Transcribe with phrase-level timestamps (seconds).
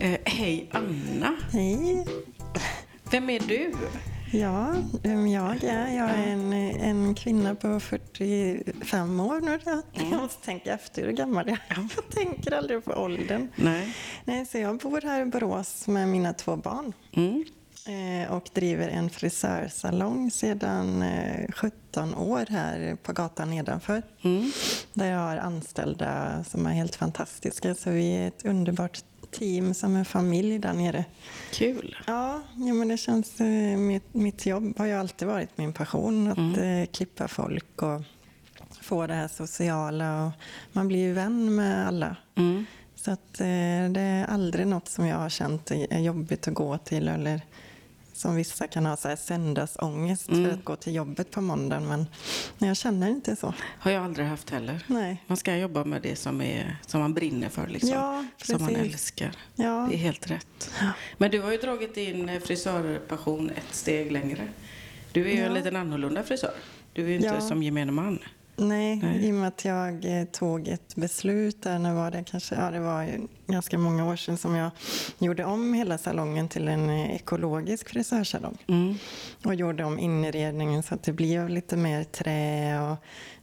[0.00, 1.36] Eh, hej Anna!
[1.52, 2.06] Hej.
[3.10, 3.72] Vem är du?
[4.32, 5.96] Ja, vem jag är?
[5.96, 9.58] Jag är en, en kvinna på 45 år nu.
[9.64, 11.88] Jag, jag måste tänka efter hur gammal jag är.
[11.96, 13.48] Jag tänker aldrig på åldern.
[13.56, 13.96] Nej.
[14.24, 16.92] Nej, så jag bor här i Borås med mina två barn.
[17.12, 17.44] Mm.
[17.86, 24.02] Eh, och driver en frisörsalong sedan eh, 17 år här på gatan nedanför.
[24.22, 24.50] Mm.
[24.92, 27.74] Där jag har anställda som är helt fantastiska.
[27.74, 29.00] Så vi är ett underbart
[29.30, 31.04] team som en familj där nere.
[31.52, 31.96] Kul.
[32.06, 33.40] Ja, ja men det känns...
[33.40, 36.28] eh, Mitt, mitt jobb har ju alltid varit min passion.
[36.30, 38.02] Att eh, klippa folk och
[38.82, 40.26] få det här sociala.
[40.26, 40.32] Och
[40.72, 42.16] man blir ju vän med alla.
[42.34, 42.64] Mm.
[42.94, 43.46] Så att, eh,
[43.90, 47.08] det är aldrig något som jag har känt är jobbigt att gå till.
[47.08, 47.40] Eller
[48.16, 51.86] som vissa kan ha så här söndagsångest för att gå till jobbet på måndagen.
[51.88, 52.06] Men
[52.68, 53.54] jag känner inte så.
[53.78, 54.84] Har jag aldrig haft heller.
[54.86, 55.22] Nej.
[55.26, 57.90] Man ska jobba med det som, är, som man brinner för, liksom.
[57.90, 59.32] Ja, som man älskar.
[59.54, 59.86] Ja.
[59.90, 60.70] Det är helt rätt.
[61.18, 64.48] Men du har ju dragit din eh, frisörpassion ett steg längre.
[65.12, 65.52] Du är ju en Ja.
[65.54, 66.54] liten annorlunda frisör.
[66.92, 67.40] Du är ju inte Ja.
[67.40, 68.18] som gemene man.
[68.58, 69.26] Nej, Nej.
[69.28, 72.70] i och med att jag eh, tog ett beslut där, när var det kanske, ja
[72.70, 74.70] det var ju ganska många år sedan som jag
[75.18, 78.56] gjorde om hela salongen till en eh, ekologisk frisörsalong.
[78.66, 78.94] Mm.
[79.44, 82.96] Och gjorde om inredningen så att det blev lite mer trä och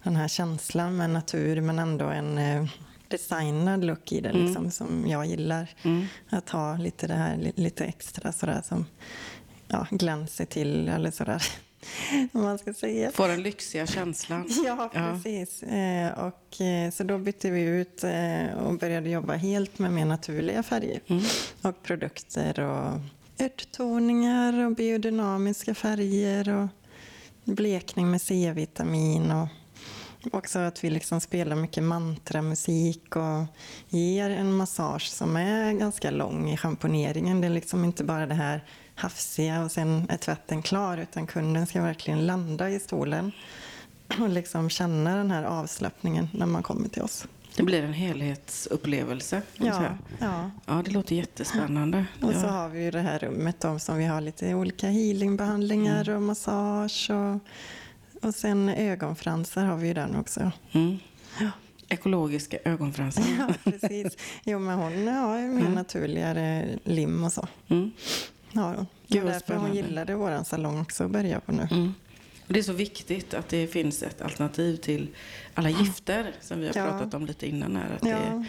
[0.03, 2.65] den här känslan med natur men ändå en eh,
[3.07, 5.69] designad look i det liksom, som jag gillar.
[5.83, 6.05] Mm.
[6.29, 8.85] Att ha lite det här li- lite extra sådär som
[9.67, 11.43] ja, glänser till eller sådär.
[12.31, 13.11] Vad man ska säga.
[13.11, 14.49] Får den lyxiga känslan.
[14.65, 15.63] Ja, precis.
[15.63, 20.05] Eh, och, eh, så då bytte vi ut eh, och började jobba helt med mer
[20.05, 21.01] naturliga färger.
[21.61, 22.99] Och produkter och
[23.39, 26.67] örttoningar och biodynamiska färger och
[27.43, 29.31] blekning med C-vitamin.
[29.31, 29.47] Och
[30.31, 33.45] också att vi liksom spelar mycket mantramusik och
[33.89, 37.41] ger en massage som är ganska lång i schamponeringen.
[37.41, 38.63] Det är liksom inte bara det här
[38.95, 43.31] hafsiga och sen är tvätten klar utan kunden ska verkligen landa i stolen
[44.19, 47.27] och liksom känna den här avslappningen när man kommer till oss.
[47.55, 49.41] Det blir en helhetsupplevelse.
[49.57, 49.83] Ja,
[50.19, 50.51] ja.
[50.65, 52.05] ja, det låter jättespännande.
[52.21, 52.47] Och så Ja.
[52.51, 57.09] har vi ju det här rummet då, som vi har lite olika healingbehandlingar och massage
[57.11, 57.39] och,
[58.27, 60.51] och sen ögonfransar har vi ju den också.
[60.71, 60.97] Mm.
[61.89, 63.23] Ekologiska ögonfransar.
[63.39, 64.17] Ja, precis.
[64.43, 67.47] Jo, men hon har ju mer naturligare lim och så.
[67.67, 67.91] Mm.
[68.53, 68.87] Har hon.
[69.07, 71.67] Gud, därför hon gillade vår salong också att börja på nu.
[71.71, 71.93] Mm.
[72.47, 75.07] Och det är så viktigt att det finns ett alternativ till
[75.53, 76.85] alla gifter som vi har Ja.
[76.89, 77.95] pratat om lite innan här.
[77.95, 78.17] Att det Ja.
[78.17, 78.45] är,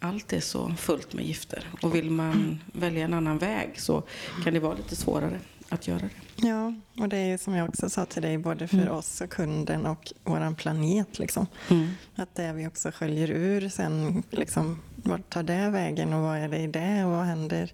[0.00, 1.64] allt är så fullt med gifter.
[1.82, 4.02] Och vill man välja en annan väg så
[4.44, 6.46] kan det vara lite svårare att göra det.
[6.48, 9.30] Ja, och det är ju som jag också sa till dig, både för oss och
[9.30, 11.18] kunden och vår planet.
[11.18, 11.46] Liksom.
[11.70, 11.88] Mm.
[12.16, 16.48] Att det vi också sköljer ur sen, liksom, vart tar det vägen och vad är
[16.48, 17.72] det i det och vad händer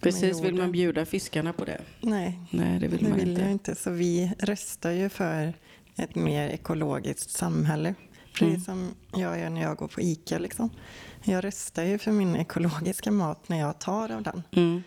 [0.00, 1.80] Precis, vill man bjuda fiskarna på det?
[2.00, 3.42] Nej, Nej, det vill det man vill inte.
[3.42, 3.74] jag inte.
[3.74, 5.54] Så vi röstar ju för
[5.96, 7.94] ett mer ekologiskt samhälle.
[8.34, 10.38] Precis som jag gör när jag går på ICA.
[10.38, 10.70] Liksom.
[11.24, 14.42] Jag röstar ju för min ekologiska mat när jag tar av den.
[14.52, 14.82] Mm.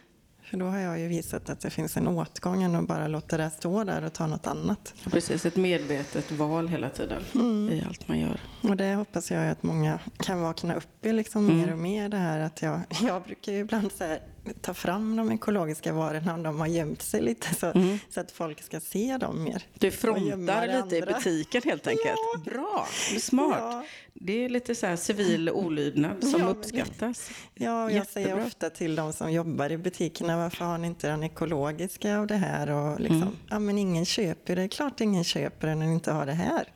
[0.51, 3.38] För då har jag ju visat att det finns en åtgång än att bara låta
[3.38, 4.94] det stå där och ta något annat.
[5.12, 7.69] Precis, ett medvetet val hela tiden Mm.
[7.73, 8.39] i allt man gör.
[8.62, 12.09] Och det hoppas jag att många kan vakna upp i liksom mer och mer.
[12.09, 14.19] Det här att jag, jag brukar ju ibland här,
[14.62, 17.74] ta fram de ekologiska varorna om de har gömt sig lite så,
[18.09, 19.63] så att folk ska se dem mer.
[19.79, 22.46] Du frontar lite i butiken helt enkelt.
[22.46, 23.57] Bra, det är smart.
[23.59, 23.85] Ja.
[24.13, 27.31] Det är lite så här civil olydnad som Ja, uppskattas.
[27.56, 28.46] Ja, och jag säger Jättebra.
[28.47, 32.35] ofta till de som jobbar i butikerna, varför har ni inte den ekologiska av det
[32.35, 32.69] här?
[32.69, 33.35] Och liksom, Mm.
[33.50, 34.62] Ja, men ingen köper det.
[34.62, 36.68] Det är klart ingen köper det när ni inte har det här.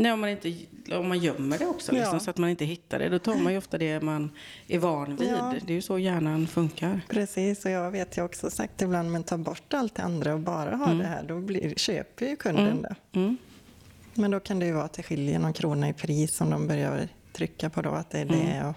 [0.00, 0.54] Nej, om man, inte,
[0.92, 2.20] om man gömmer det också, liksom, Ja.
[2.20, 3.08] så att man inte hittar det.
[3.08, 4.30] Då tar man ju ofta det man
[4.68, 5.30] är van vid.
[5.30, 5.54] Ja.
[5.66, 7.00] Det är ju så hjärnan funkar.
[7.08, 10.40] Precis, och jag vet ju också sagt ibland, men ta bort allt det andra och
[10.40, 11.22] bara ha det här.
[11.22, 12.94] Då blir, köper ju kunden det.
[13.12, 13.36] Mm.
[14.14, 16.68] Men då kan det ju vara att det skiljer någon krona i pris om de
[16.68, 18.64] börjar trycka på då att det är det.
[18.68, 18.74] Och,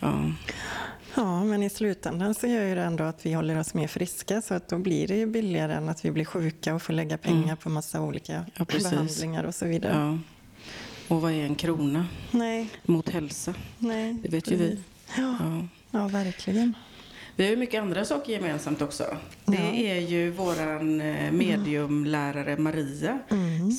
[0.00, 0.32] Ja.
[1.16, 4.42] Ja, men i slutändan så gör ju det ändå att vi håller oss mer friska
[4.42, 7.18] så att då blir det ju billigare än att vi blir sjuka och får lägga
[7.18, 9.92] pengar på massa olika Ja, behandlingar och så vidare.
[9.94, 10.18] ja.
[11.14, 13.54] Och vad är en krona Nej, mot hälsa?
[13.78, 14.12] nej.
[14.22, 14.78] Det vet ju vi.
[15.18, 15.68] Ja, Ja.
[15.90, 16.74] ja, verkligen.
[17.36, 19.16] Vi har ju mycket andra saker gemensamt också.
[19.44, 19.72] Det Ja.
[19.94, 23.18] är ju våran eh, mediumlärare Maria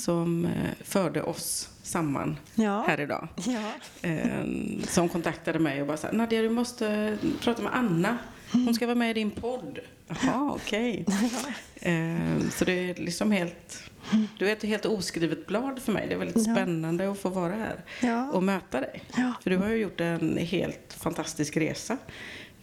[0.06, 0.52] som eh,
[0.84, 2.84] förde oss samman Ja.
[2.88, 3.28] här idag.
[3.36, 3.72] Ja.
[4.10, 4.44] Eh,
[4.88, 8.18] som kontaktade mig och bara sa Nadia du måste prata med Anna.
[8.52, 9.80] Hon ska vara med i din podd.
[10.08, 11.06] Jaha, okej.
[11.80, 13.84] Eh, så det är liksom helt
[14.40, 16.06] Du är ett helt oskrivet blad för mig.
[16.08, 16.56] Det är väldigt Ja.
[16.56, 18.32] spännande att få vara här Ja.
[18.32, 19.04] och möta dig.
[19.18, 19.34] Ja.
[19.44, 21.98] För du har ju gjort en helt fantastisk resa,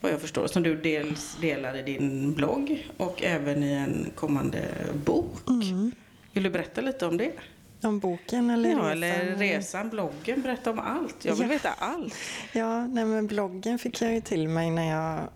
[0.03, 4.69] vad jag förstår, som du dels delar i din blogg och även i en kommande
[5.05, 5.49] bok.
[5.49, 5.93] Mm.
[6.33, 7.33] Vill du berätta lite om det?
[7.83, 8.91] Om boken eller ja, resan?
[8.91, 11.25] eller resan, bloggen, berätta om allt.
[11.25, 11.49] Jag vill Ja.
[11.49, 12.15] veta allt.
[12.53, 15.29] Ja, nej men bloggen fick jag ju till mig när jag...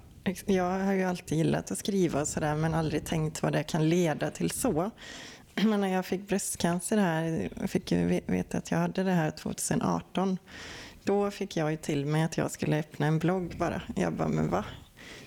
[0.46, 3.88] Jag har ju alltid gillat att skriva och sådär men aldrig tänkt vad det kan
[3.88, 4.90] leda till så.
[5.54, 9.12] Men när jag fick bröstcancer här, jag fick ju ve- veta att jag hade det
[9.12, 10.38] här 2018.
[11.06, 13.82] Då fick jag ju till mig att jag skulle öppna en blogg bara.
[13.96, 14.64] Jag bara, men va?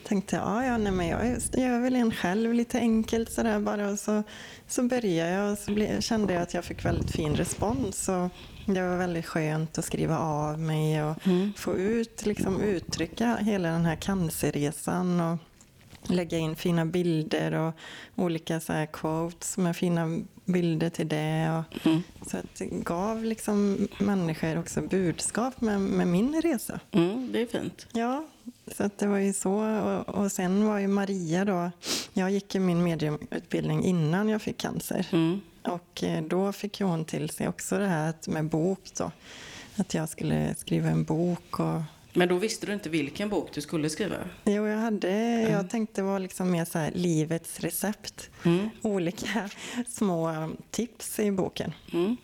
[0.08, 3.90] Tänkte ja, ja, nej men jag gör väl en själv lite enkelt sådär bara.
[3.90, 4.24] Och så,
[4.68, 8.10] så började jag och så ble, kände jag att jag fick väldigt fin respons.
[8.10, 8.30] Och
[8.66, 11.18] det var väldigt skönt att skriva av mig och
[11.56, 15.20] få ut, liksom uttrycka hela den här cancerresan.
[15.20, 15.38] Och,
[16.04, 17.74] lägga in fina bilder och
[18.16, 21.58] olika så quotes med fina bilder till det.
[21.60, 21.92] Och,
[22.28, 26.80] Så att det gav liksom människor också budskap med, med min resa.
[26.92, 27.88] Mm, det är fint.
[27.92, 28.26] Ja,
[28.78, 29.54] så att det var ju så.
[29.80, 31.72] Och, och sen var ju Maria då,
[32.14, 35.08] jag gick ju min mediumutbildning innan jag fick cancer.
[35.12, 35.42] Mm.
[35.62, 39.12] Och eh, då fick hon till sig också det här med bok då.
[39.76, 41.82] Att jag skulle skriva en bok och
[42.14, 44.16] Men då visste du inte vilken bok du skulle skriva?
[44.46, 48.30] Jo, jag hade, jag tänkte var liksom mer så här livets recept.
[48.44, 48.70] Mm.
[48.82, 49.50] Olika
[49.88, 51.74] små tips i boken.
[51.94, 52.18] Mm.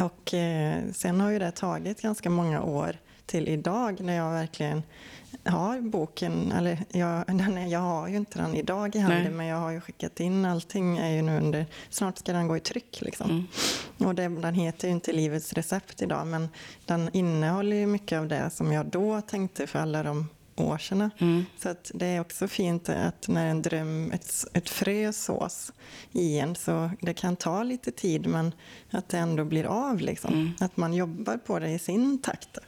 [0.00, 2.96] Och eh, sen har ju det tagit ganska många år
[3.26, 4.82] till idag när jag verkligen
[5.44, 9.32] har boken, eller jag, den jag har ju inte den idag i handen Nej.
[9.32, 12.56] men jag har ju skickat in allting är ju nu under, snart ska den gå
[12.56, 13.30] i tryck liksom.
[13.30, 13.46] Mm.
[14.08, 16.48] Och det, den heter ju inte Livets recept idag men
[16.86, 21.10] den innehåller ju mycket av det som jag då tänkte för alla de år sedan.
[21.18, 21.44] Mm.
[21.58, 25.72] Så att det är också fint att när en dröm, ett, ett frö sås
[26.12, 28.54] i en så det kan ta lite tid men
[28.90, 30.34] att det ändå blir av liksom.
[30.34, 30.52] Mm.
[30.60, 32.58] Att man jobbar på det i sin takt.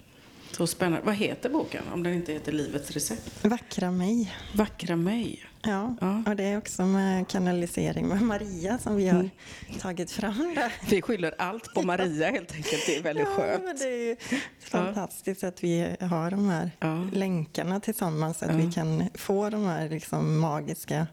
[0.56, 1.06] Så spännande.
[1.06, 3.44] Vad heter boken om den inte heter Livets recept?
[3.44, 4.34] Vackra mig.
[4.54, 5.44] Vackra mig.
[5.62, 6.22] Ja, Ja.
[6.26, 9.30] och det är också med kanalisering med Maria som vi har Mm.
[9.80, 10.72] tagit fram där.
[10.90, 12.86] Vi skyller allt på Maria helt enkelt.
[12.86, 13.64] Det är väldigt Ja, skönt.
[13.64, 14.16] men det är ju
[14.60, 17.08] fantastiskt att vi har de här Ja.
[17.12, 18.42] länkarna tillsammans.
[18.42, 18.56] Att Ja.
[18.56, 21.06] vi kan få de här liksom magiska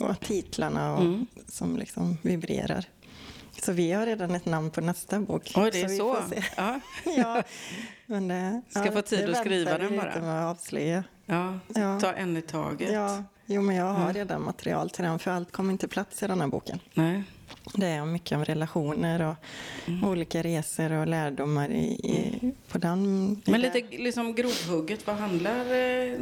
[0.00, 1.26] och titlarna och, Mm.
[1.48, 2.84] som liksom vibrerar.
[3.64, 5.52] Så vi har redan ett namn på nästa bok.
[5.56, 6.16] Oj, det är så.
[6.30, 6.42] se.
[6.56, 6.80] Ja.
[7.16, 7.42] ja,
[8.06, 10.20] men det, Ska ja, få tid det att skriva den bara.
[10.20, 11.04] med att avslöja.
[11.26, 11.58] Ja.
[11.74, 12.00] Ja.
[12.00, 12.92] Ta en i taget.
[12.92, 16.26] Ja, jo, men jag har redan material till den för allt kommer inte plats i
[16.26, 16.78] den här boken.
[16.94, 17.22] Nej.
[17.74, 19.34] Det är mycket om relationer och
[19.86, 20.04] Mm.
[20.04, 23.28] olika resor och lärdomar i, i, på den.
[23.46, 23.74] Men det.
[23.74, 26.18] lite liksom grovhugget, vad handlar eh,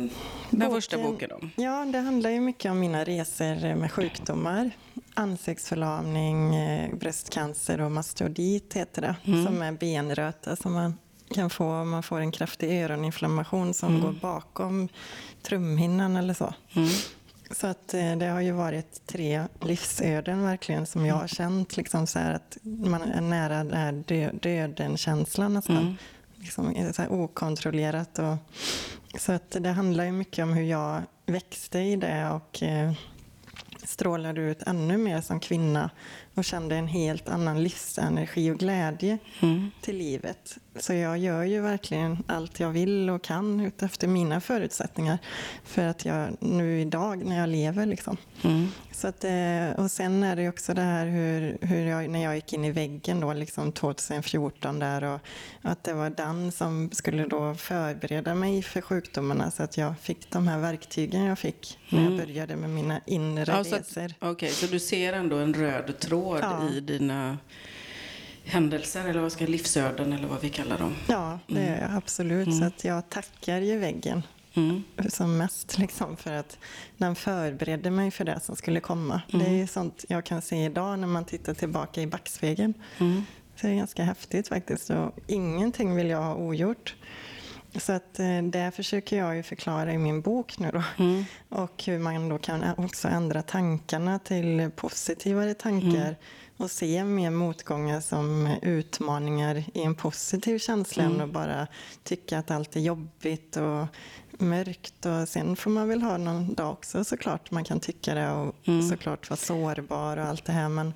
[0.50, 1.50] den första boken om?
[1.56, 4.70] Ja, det handlar ju mycket om mina resor med sjukdomar.
[5.14, 9.16] Ansiktsförlamning, eh, bröstcancer och mastoidit heter det.
[9.24, 9.46] Mm.
[9.46, 10.98] Som är benröta som man
[11.34, 14.88] kan få om man får en kraftig öroninflammation som går bakom
[15.42, 16.54] trumhinnan eller så.
[16.72, 16.88] Mm.
[17.50, 22.06] Så att eh, det har ju varit tre livsöden verkligen som jag har känt liksom
[22.06, 25.76] så att man är nära den här dö- döden-känslan nästan.
[25.76, 25.96] Mm.
[26.36, 28.18] Liksom det så okontrollerat.
[28.18, 28.36] Och,
[29.20, 32.62] så att det handlar ju mycket om hur jag växte i det och
[33.84, 35.90] strålar du ut ännu mer som kvinna
[36.34, 39.70] och kände en helt annan livsenergi och glädje Mm.
[39.80, 40.56] till livet.
[40.76, 45.18] Så jag gör ju verkligen allt jag vill och kan utefter mina förutsättningar
[45.64, 48.16] för att jag nu idag när jag lever liksom.
[48.42, 48.68] Mm.
[48.92, 52.34] Så att, eh, och sen är det också det här hur, hur jag, när jag
[52.34, 55.20] gick in i väggen då, liksom 2014 där och
[55.62, 60.30] att det var den som skulle då förbereda mig för sjukdomarna så att jag fick
[60.30, 64.12] de här verktygen jag fick när jag började med mina inre Ja, resor.
[64.18, 66.68] Okej, så du ser ändå en röd tråd Ja.
[66.70, 67.38] i dina
[68.44, 70.94] händelser, eller vad ska livsöden, eller vad vi kallar dem.
[71.08, 72.54] Ja, det är jag absolut.
[72.58, 74.22] Så att jag tackar ju väggen
[74.54, 74.82] Mm.
[75.08, 76.58] som mest liksom för att
[76.96, 79.22] den förberedde mig för det som skulle komma.
[79.32, 82.74] Det är ju sånt jag kan se idag när man tittar tillbaka i backspegeln.
[82.98, 83.24] Mm.
[83.56, 84.90] Så det är ganska häftigt faktiskt.
[84.90, 86.94] Och ingenting vill jag ha ogjort.
[87.78, 90.82] Så att eh, det försöker jag ju förklara i min bok nu då.
[90.98, 91.24] Mm.
[91.48, 96.16] Och hur man då kan också ändra tankarna till positivare tankar.
[96.56, 101.66] Och se mer motgångar som utmaningar i en positiv känsla än att bara
[102.02, 103.86] tycka att allt är jobbigt och
[104.42, 105.06] mörkt.
[105.06, 108.54] Och sen får man väl ha någon dag också såklart man kan tycka det och
[108.88, 110.68] såklart vara sårbar och allt det här.
[110.68, 110.94] Men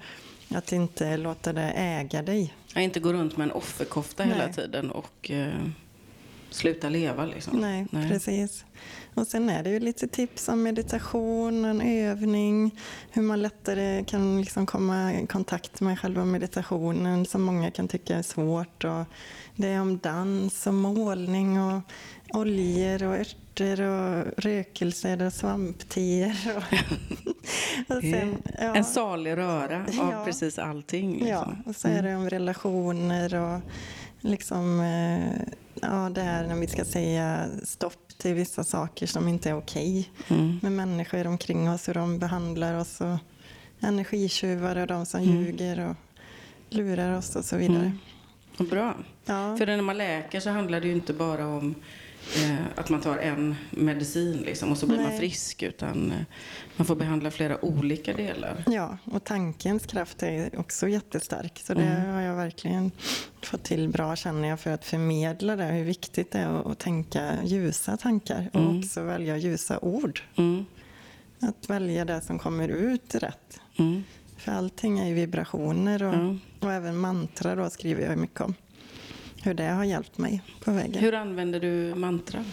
[0.48, 2.54] att inte låta det äga dig.
[2.74, 4.54] Jag inte gå runt med en offerkofta hela Nej.
[4.54, 5.52] tiden och eh,
[6.54, 7.60] sluta leva liksom.
[7.60, 8.64] Nej, Nej, precis.
[9.14, 12.80] Och sen är det ju lite tips om meditation, en övning,
[13.10, 18.16] hur man lättare kan liksom komma i kontakt med själva meditationen som många kan tycka
[18.16, 18.84] är svårt.
[18.84, 19.04] Och
[19.56, 21.80] det är om dans och målning och
[22.28, 26.56] oljor och örter och rökelser och svampteer.
[26.56, 26.62] Och,
[27.96, 28.74] och sen, ja.
[28.74, 30.22] En salig röra av ja.
[30.24, 31.12] precis allting.
[31.12, 31.28] Liksom.
[31.28, 32.20] Ja, och så är det mm.
[32.20, 33.60] om relationer och
[34.24, 39.50] liksom, eh, ja, det här när vi ska säga stopp till vissa saker som inte
[39.50, 40.38] är okej okay.
[40.38, 40.58] mm.
[40.62, 43.18] med människor omkring oss, hur de behandlar oss och
[43.80, 45.36] energitjuvar och de som mm.
[45.36, 45.96] ljuger och
[46.68, 47.92] lurar oss och så vidare.
[48.58, 48.70] Mm.
[48.70, 48.94] Bra.
[49.24, 49.56] Ja.
[49.56, 51.74] För när man läker så handlar det ju inte bara om
[52.74, 55.06] att man tar en medicin liksom, och så blir Nej.
[55.06, 55.62] man frisk.
[55.62, 56.18] Utan eh,
[56.76, 58.64] man får behandla flera olika delar.
[58.66, 61.60] Ja, och tankens kraft är också jättestark.
[61.64, 62.14] Så det mm.
[62.14, 62.90] har jag verkligen
[63.42, 65.64] fått till bra känner jag för att förmedla det.
[65.64, 68.78] Hur viktigt det är att, tänka ljusa tankar och mm.
[68.78, 70.20] också välja ljusa ord.
[70.36, 70.64] Mm.
[71.40, 73.60] Att välja det som kommer ut rätt.
[73.76, 74.04] Mm.
[74.36, 78.54] För allting är ju vibrationer och, och även mantra då skriver jag mycket om
[79.44, 81.02] hur det har hjälpt mig på vägen.
[81.02, 82.44] Hur använder du mantra?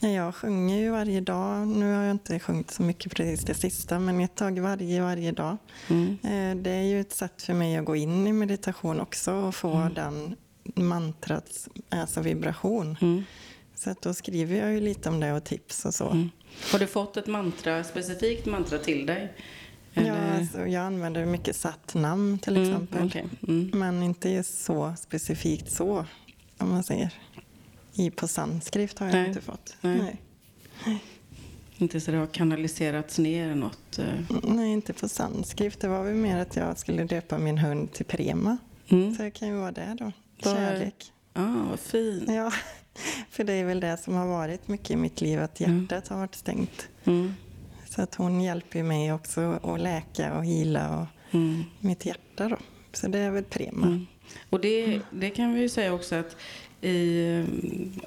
[0.00, 1.68] Jag sjunger ju varje dag.
[1.68, 5.32] Nu har jag inte sjungit så mycket precis det sista, men ett tag varje, varje
[5.32, 5.56] dag.
[5.88, 6.18] Mm.
[6.22, 9.54] Eh, det är ju ett sätt för mig att gå in i meditation också och
[9.54, 9.94] få mm.
[9.94, 10.36] den
[10.74, 12.96] mantrats alltså vibration.
[13.00, 13.22] Mm.
[13.74, 16.10] Så att då skriver jag ju lite om det och tips och så.
[16.10, 16.30] Mm.
[16.72, 19.32] Har du fått ett mantra, specifikt mantra till dig?
[19.94, 20.08] Eller?
[20.08, 23.06] Ja, alltså, jag använder mycket satt namn till mm, exempel.
[23.06, 23.24] Okay.
[23.48, 23.70] Mm.
[23.74, 26.04] Men inte så specifikt så
[26.60, 27.14] om man säger.
[27.92, 29.28] I, på sanskrit har jag Nej.
[29.28, 29.76] inte fått.
[29.80, 30.20] Nej.
[30.86, 31.04] Nej.
[31.76, 33.98] Inte så det har kanaliserats ner något?
[33.98, 34.38] Eh.
[34.42, 35.80] Nej, inte på sanskrit.
[35.80, 38.56] Det var väl mer att jag skulle döpa min hund till Prema.
[38.88, 39.14] Mm.
[39.14, 40.12] Så det kan ju vara det då.
[40.42, 41.12] Kärlek.
[41.32, 42.24] Ja, ah, vad fint.
[42.28, 42.52] Ja,
[43.30, 45.80] för det är väl det som har varit mycket i mitt liv, att mm.
[45.80, 46.18] hjärtat mm.
[46.18, 46.88] har varit stängt.
[47.04, 47.34] Mm.
[47.88, 51.64] Så att hon hjälper mig också att läka och hila och mm.
[51.80, 52.56] mitt hjärta då.
[52.92, 54.06] Så det är väl Prema.
[54.50, 56.36] Och det, det kan vi ju säga också att
[56.80, 57.44] i,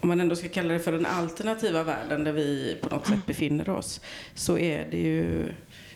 [0.02, 3.26] om man ändå ska kalla det för den alternativa världen där vi på något sätt
[3.26, 4.02] befinner oss,
[4.36, 5.54] så är det ju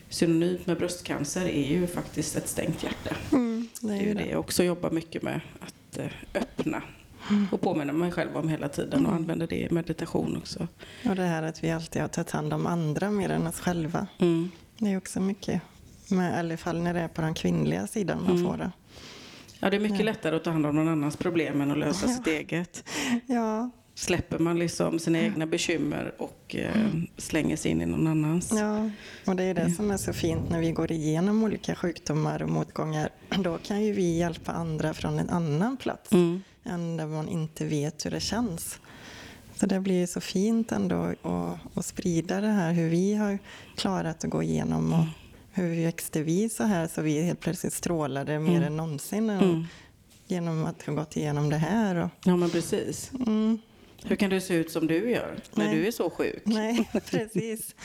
[0.09, 3.15] synonymt med bröstcancer är ju faktiskt ett stängt hjärta.
[3.31, 6.81] Mm, det är ju det jag också jobbar mycket med, att eh, öppna
[7.29, 7.47] mm.
[7.51, 9.21] och påminna mig själv om hela tiden och mm.
[9.21, 10.67] använda det i meditation också.
[11.09, 14.07] Och det här att vi alltid har tagit hand om andra mer än oss själva.
[14.17, 14.51] Mm.
[14.77, 15.61] Det är också mycket,
[16.07, 18.43] med, i alla fall när det är på den kvinnliga sidan man mm.
[18.43, 18.71] får det.
[19.59, 20.05] Ja, det är mycket ja.
[20.05, 22.13] lättare att ta hand om någon annans problem än att lösa ja.
[22.13, 22.83] sitt eget.
[23.25, 23.69] Ja.
[23.95, 26.87] Släpper man liksom sina egna bekymmer och eh,
[27.17, 28.53] slänger sig in i någon annans.
[28.55, 28.89] Ja,
[29.25, 32.49] och det är det som är så fint när vi går igenom olika sjukdomar och
[32.49, 33.09] motgångar.
[33.37, 36.41] Då kan ju vi hjälpa andra från en annan plats mm.
[36.63, 38.79] än där man inte vet hur det känns.
[39.55, 43.39] Så det blir så fint ändå att, att sprida det här hur vi har
[43.75, 45.05] klarat att gå igenom och
[45.57, 48.53] hur växte vi så här så vi helt plötsligt strålade mm.
[48.53, 49.63] mer än någonsin mm.
[50.27, 51.95] genom att ha gått igenom det här.
[51.95, 53.11] Och, ja, men precis.
[53.13, 53.59] Mm.
[54.03, 55.75] Hur kan du se ut som du gör när Nej.
[55.75, 56.41] du är så sjuk?
[56.43, 57.75] Nej, precis.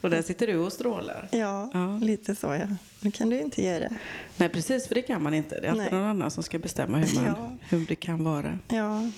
[0.00, 1.28] och där sitter du och strålar.
[1.32, 2.76] Ja, ja, lite så ja.
[3.00, 3.88] Det kan du inte göra.
[4.36, 5.60] Nej, precis, för det kan man inte.
[5.60, 6.00] Det är alltid Nej.
[6.00, 7.52] någon annan som ska bestämma hur, man, ja.
[7.68, 8.58] hur det kan vara.
[8.68, 9.10] Ja,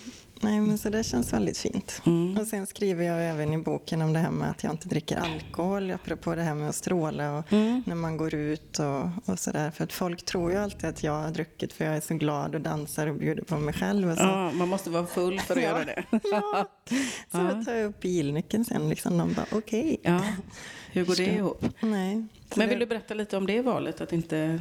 [0.45, 2.03] Nej, men så det känns väldigt fint.
[2.07, 2.39] Mm.
[2.39, 5.17] Och sen skriver jag även i boken om det här med att jag inte dricker
[5.17, 7.83] alkohol, apropå det här med att stråla och mm.
[7.87, 9.71] när man går ut och, och sådär.
[9.71, 12.55] För att folk tror ju alltid att jag har druckit för jag är så glad
[12.55, 14.11] och dansar och bjuder på mig själv.
[14.11, 14.23] Och så.
[14.23, 15.69] Ja, man måste vara full för att ja.
[15.69, 16.05] göra det.
[16.23, 16.69] ja.
[17.31, 17.65] Så ja.
[17.65, 19.99] tar jag upp bilnyckeln sen, liksom, de bara okej.
[20.01, 20.13] Okay.
[20.13, 20.21] Ja.
[20.93, 21.65] Hur går det ihop?
[21.81, 22.27] Nej.
[22.55, 22.85] Men vill det...
[22.85, 24.01] du berätta lite om det valet?
[24.01, 24.61] Att inte...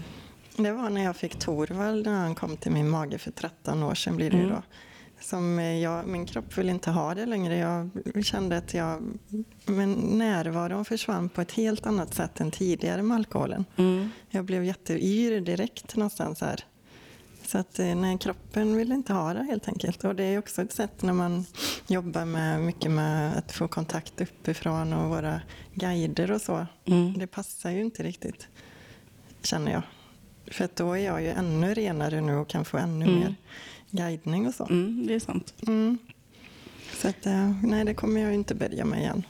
[0.56, 3.96] Det var när jag fick Torvald när han kom till min mage för 13 år
[3.96, 4.50] sedan blir det mm.
[4.50, 4.62] då
[5.34, 7.58] som jag, min kropp vill inte ha det längre.
[7.58, 9.04] Jag kände att jag,
[9.66, 13.66] men närvaron försvann på ett helt annat sätt än tidigare med alkoholen.
[13.76, 14.10] Mm.
[14.30, 16.66] Jag blev jätteyr direkt någonstans här.
[17.46, 20.04] Så att eh, nej, kroppen vill inte ha det helt enkelt.
[20.04, 21.46] Och det är också ett sätt när man
[21.88, 25.42] jobbar med mycket med att få kontakt uppifrån och våra
[25.74, 26.68] guider och så.
[26.86, 27.18] Mm.
[27.18, 28.48] Det passar ju inte riktigt,
[29.44, 29.84] känner jag.
[30.52, 33.20] För då är jag ju ännu renare nu och kan få ännu mm.
[33.20, 33.36] mer
[33.94, 34.66] guidning och så.
[34.66, 35.54] Mm, det är sant.
[35.68, 35.98] Mm.
[36.94, 39.24] Så att, eh, nej, det kommer jag inte börja med igen.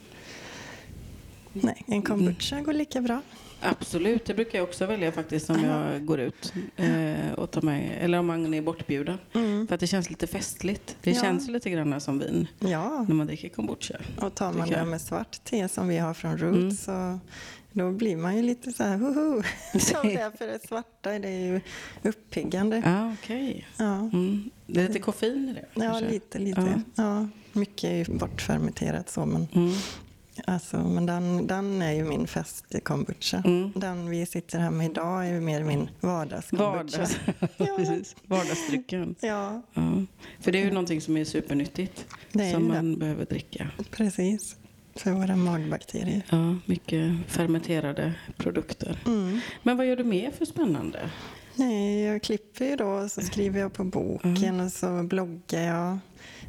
[1.52, 3.22] Nej, en kombucha går lika bra.
[3.60, 7.98] Absolut, det brukar jag också välja faktiskt om jag går ut eh, och tar med,
[8.00, 9.18] eller om man är bortbjuden.
[9.32, 9.66] Mm.
[9.66, 10.96] För att det känns lite festligt.
[11.02, 11.20] Det ja.
[11.20, 13.04] känns lite grann som vin ja.
[13.08, 13.96] när man dricker kombucha.
[14.16, 16.70] Och tar man det med svart te som vi har från Roots mm.
[16.70, 17.18] så
[17.74, 19.42] då blir man ju lite så här hoho.
[20.38, 21.60] för det svarta det är ju
[22.02, 22.78] uppiggande.
[22.78, 23.48] Okej.
[23.50, 23.64] Okay.
[23.86, 23.94] Ja.
[23.94, 24.50] Mm.
[24.66, 25.84] Det är lite koffein i det?
[25.84, 26.82] Ja, lite, lite.
[26.94, 27.02] Ja.
[27.04, 27.28] ja.
[27.52, 29.26] mycket är ju bortfermenterat så.
[29.26, 29.72] Men, Mm.
[30.46, 33.42] alltså, men den, den är ju min fest-kombucha.
[33.44, 33.72] Mm.
[33.74, 36.70] Den vi sitter här med idag är ju mer min vardagskombucha.
[36.70, 37.16] Vardags,
[37.56, 37.66] Ja.
[37.76, 38.16] precis.
[38.26, 39.14] Vardagsdrycken.
[39.20, 40.02] Ja, Ja.
[40.40, 42.06] För det är ju någonting som är supernyttigt.
[42.32, 42.58] Som ju det.
[42.58, 43.70] man behöver dricka.
[43.90, 44.56] precis.
[44.96, 46.22] För våra magbakterier.
[46.30, 48.98] Ja, mycket fermenterade produkter.
[49.06, 49.40] Mm.
[49.62, 51.10] Men vad gör du mer för spännande?
[51.54, 55.98] Nej, jag klipper ju då och så skriver jag på boken och så bloggar jag.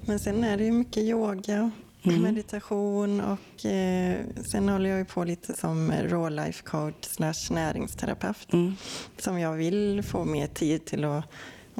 [0.05, 1.71] Men sen är det ju mycket yoga,
[2.03, 2.21] Mm.
[2.21, 4.17] meditation och eh,
[4.51, 8.53] sen håller jag ju på lite som raw life coach slash näringsterapeut.
[8.53, 8.75] Mm.
[9.17, 11.23] Som jag vill få mer tid till att,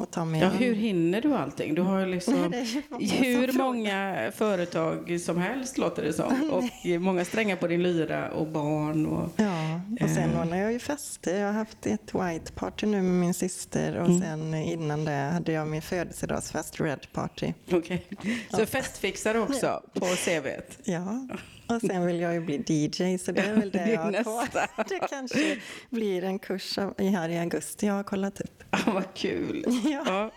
[0.02, 1.76] att ta mig Ja, hur hinner du allting?
[1.76, 2.54] Du har liksom
[3.00, 6.50] hur många företag som helst låter det som.
[6.52, 6.64] Och
[7.02, 9.06] många strängar på din lyra och barn.
[9.06, 10.42] Och, Ja, och sen Eh.
[10.42, 11.40] ordnar jag ju fester.
[11.40, 14.22] Jag har haft ett white party nu med min syster och Mm.
[14.22, 17.54] sen innan det hade jag min födelsedagsfest, red party.
[17.72, 18.06] okej.
[18.50, 20.78] Så festfixare också på CVt?
[20.84, 21.28] Ja,
[21.68, 24.48] och sen vill jag ju bli DJ så det är väl det jag har kvar.
[24.90, 25.58] Det kanske
[25.90, 28.64] blir en kurs här i augusti jag har kollat upp.
[28.70, 29.66] Ah, vad kul!
[29.84, 30.32] Ja, Ja.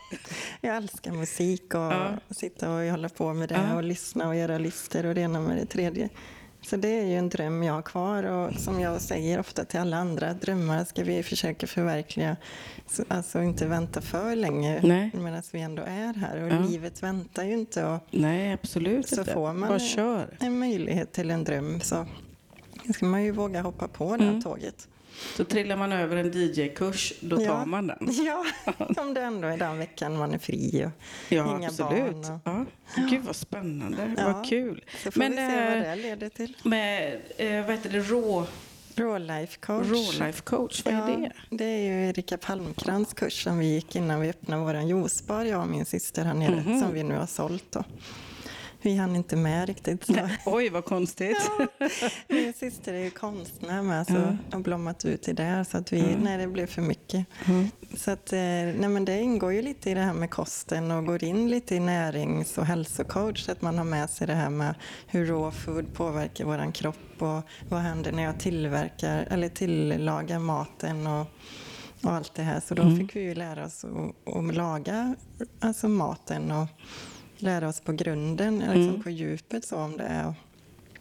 [0.61, 2.19] jag älskar musik och Ja.
[2.31, 3.77] sitta och hålla på med det Ja.
[3.77, 6.09] och lyssna och göra listor och det ena med det tredje.
[6.71, 9.81] Så det är ju en dröm jag har kvar och som jag säger ofta till
[9.81, 12.37] alla andra, drömmar ska vi försöka förverkliga.
[12.87, 14.81] Så, alltså inte vänta för länge
[15.15, 16.59] medan vi ändå är här och Ja.
[16.69, 17.85] livet väntar ju inte.
[17.87, 19.33] Och Nej, absolut Så inte.
[19.33, 20.37] får man- kör.
[20.41, 22.07] en möjlighet till en dröm så
[22.95, 24.43] ska man ju våga hoppa på det här Mm.
[24.43, 24.89] tåget.
[25.37, 27.65] Så trillar man över en DJ-kurs, då tar Ja.
[27.65, 27.99] man den.
[28.27, 28.45] Ja,
[28.97, 30.91] om det ändå är den veckan man är fri och
[31.33, 32.13] Ja, inga absolut.
[32.13, 32.35] barn.
[32.35, 32.65] Och, Ja.
[33.11, 34.15] Gud, vad spännande.
[34.19, 34.33] Ja.
[34.33, 34.85] Vad kul.
[35.05, 36.57] så får Men vi se vad eh, det leder till.
[36.63, 38.47] med, eh, vad heter det, raw,
[38.95, 39.87] Raw life coach.
[39.87, 41.33] raw life coach, vad är det?
[41.51, 45.61] Det är ju Erika Palmkrans kurs som vi gick innan vi öppnade vår juicebar, jag
[45.63, 46.81] och min syster här nere, Mhm.
[46.81, 47.65] som vi nu har sålt.
[47.73, 47.85] Då.
[48.83, 50.05] Vi hann inte med riktigt.
[50.07, 50.13] Så.
[50.13, 51.51] Nej, Oj, vad konstigt.
[52.29, 54.37] Min syster är ju konstnär med så Ja.
[54.53, 55.65] har blommat ut i det.
[55.71, 56.07] Så att vi, Ja.
[56.23, 57.27] nej, det blev för mycket.
[57.47, 57.69] Mm.
[57.97, 61.07] Så att, eh, nej, men det ingår ju lite i det här med kosten och
[61.07, 63.45] går in lite i närings och hälsocoach.
[63.45, 64.75] Så att man har med sig det här med
[65.07, 71.07] hur raw food påverkar vår kropp och vad händer när jag tillverkar eller tillagar maten
[71.07, 71.27] och,
[72.05, 72.61] och allt det här.
[72.61, 72.99] Så då Mm.
[72.99, 75.15] fick vi ju lära oss att, att laga
[75.61, 76.67] alltså maten och
[77.39, 79.03] lära oss på grunden, liksom Mm.
[79.03, 80.35] på djupet så om det är.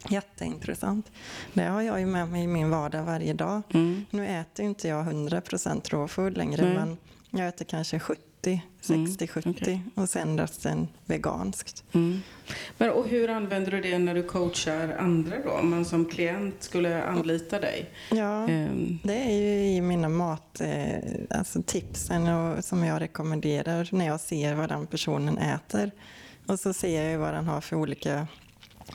[0.09, 1.11] Jätteintressant.
[1.53, 3.61] Det har jag ju med mig i min vardag varje dag.
[3.73, 4.05] Mm.
[4.09, 6.73] Nu äter inte jag 100% raw food längre, Nej.
[6.75, 6.97] men
[7.41, 9.81] jag äter kanske 70, 60, 70 okej.
[9.95, 11.83] och sen resten veganskt.
[11.93, 12.19] Mm.
[12.77, 15.49] Men, och hur använder du det när du coachar andra då?
[15.51, 17.89] Om man som klient skulle anlita dig?
[18.11, 20.95] Ja, Ehm, det är ju i mina mat, eh,
[21.29, 25.91] alltså tipsen och, som jag rekommenderar när jag ser vad den personen äter.
[26.47, 28.27] Och så ser jag vad den har för olika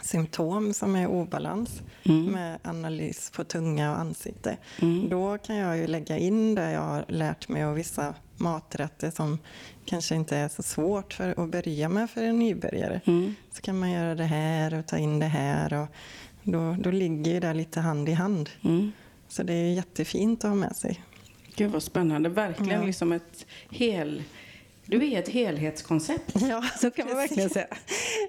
[0.02, 2.24] symptom som är obalans Mm.
[2.26, 4.56] med analys på tunga och ansikte.
[4.82, 5.08] Mm.
[5.08, 9.38] Då kan jag ju lägga in det jag har lärt mig och vissa maträtter som
[9.84, 13.00] kanske inte är så svårt för att börja med för en nybörjare.
[13.04, 13.34] Mm.
[13.52, 15.72] Så kan man göra det här och ta in det här.
[15.74, 15.86] Och
[16.42, 18.50] då, då ligger det lite hand i hand.
[18.64, 18.92] Mm.
[19.28, 21.02] Så det är jättefint att ha med sig.
[21.56, 22.28] Gud vad spännande.
[22.28, 22.86] Verkligen Ja.
[22.86, 24.22] liksom ett hel...
[24.86, 26.32] Du är ett helhetskoncept.
[26.48, 27.66] Ja, Så kan man verkligen säga.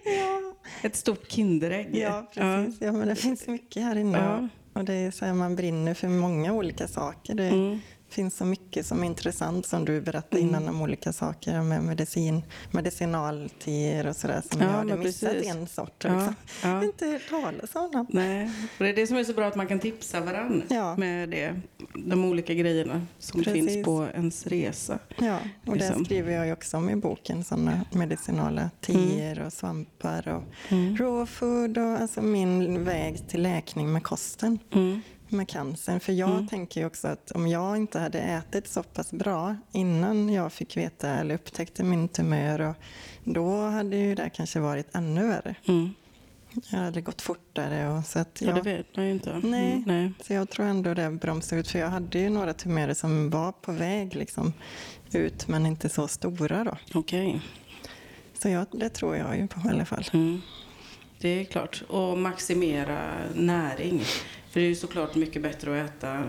[0.05, 1.89] Ja, Ett stort Kinderägg.
[1.97, 2.81] ja precis.
[2.81, 4.17] Ja, men det finns mycket här inne.
[4.17, 4.47] Ja.
[4.79, 7.35] Och det är så här, man brinner för många olika saker.
[7.35, 7.79] Det Mm.
[8.09, 10.49] finns så mycket som är intressant som du berättade Mm.
[10.49, 15.51] innan om olika saker med medicin, medicinalteer och sådär som Ja, jag hade missat precis.
[15.55, 16.03] en sort.
[16.03, 16.35] Ja, Liksom.
[16.63, 16.83] Ja.
[16.83, 18.05] inte hört talas om dem.
[18.09, 20.95] Nej, och det är det som är så bra att man kan tipsa varann Ja.
[20.97, 21.55] med det,
[21.95, 23.65] de olika grejerna som Precis.
[23.73, 24.99] finns på ens resa.
[25.17, 26.05] Ja, och det Liksom.
[26.05, 30.97] skriver jag också om i boken, sådana medicinala teer och svampar och Mm.
[30.97, 34.59] raw food och alltså min väg till läkning med kosten.
[34.71, 35.01] Mm.
[35.29, 35.99] med cancern.
[35.99, 36.47] För jag Mm.
[36.47, 40.77] tänker ju också att om jag inte hade ätit så pass bra innan jag fick
[40.77, 42.75] veta eller upptäckte min tumör, och
[43.23, 45.55] då hade ju det kanske varit ännu värre.
[46.53, 46.63] Mm.
[46.69, 47.89] Jag hade gått fortare.
[47.89, 49.39] Och så, att Ja, jag, det vet man ju inte.
[49.43, 49.71] Nej.
[49.71, 49.83] Mm.
[49.85, 50.11] Nej.
[50.21, 51.67] så jag tror ändå det bromsade ut.
[51.67, 54.53] För jag hade ju några tumörer som var på väg liksom,
[55.11, 56.63] ut, men inte så stora.
[56.63, 56.77] Då.
[56.93, 57.41] Okej.
[58.39, 60.05] Så jag, det tror jag ju på i alla fall.
[60.13, 60.41] Mm.
[61.19, 61.83] Det är klart.
[61.89, 63.99] Och maximera näring.
[64.49, 66.23] För det är ju såklart mycket bättre att äta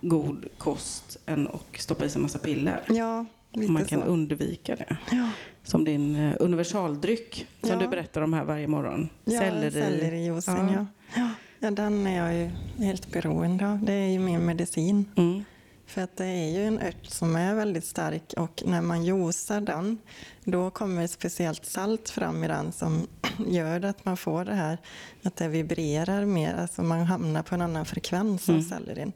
[0.00, 2.82] god kost än att stoppa i sig en massa piller.
[2.88, 4.06] Ja, lite Man kan så.
[4.06, 4.96] undvika det.
[5.10, 5.30] Ja.
[5.64, 7.76] Som din eh, universaldryck som Ja.
[7.76, 9.08] du berättar om här varje morgon.
[9.24, 9.70] Ja, Selleri.
[9.70, 10.86] sellerijuicen, Ja.
[11.16, 11.28] ja.
[11.60, 11.70] Ja.
[11.70, 12.50] Den är jag ju
[12.84, 13.84] helt beroende av.
[13.84, 15.04] Det är ju min medicin.
[15.16, 15.44] Mm.
[15.86, 19.60] För att det är ju en ört som är väldigt stark och när man juicar
[19.60, 19.98] den
[20.44, 23.06] då kommer speciellt salt fram i den som
[23.48, 24.78] gör att man får det här
[25.22, 26.54] att det vibrerar mer.
[26.54, 28.60] Alltså man hamnar på en annan frekvens Mm.
[28.60, 29.12] av sellerin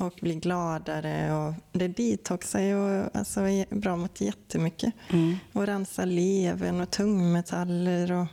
[0.00, 1.32] och blir gladare.
[1.34, 4.92] Och det detoxar ju och alltså är bra mot jättemycket.
[5.10, 5.36] Mm.
[5.52, 8.12] Och rensar levern och tungmetaller.
[8.12, 8.26] Och,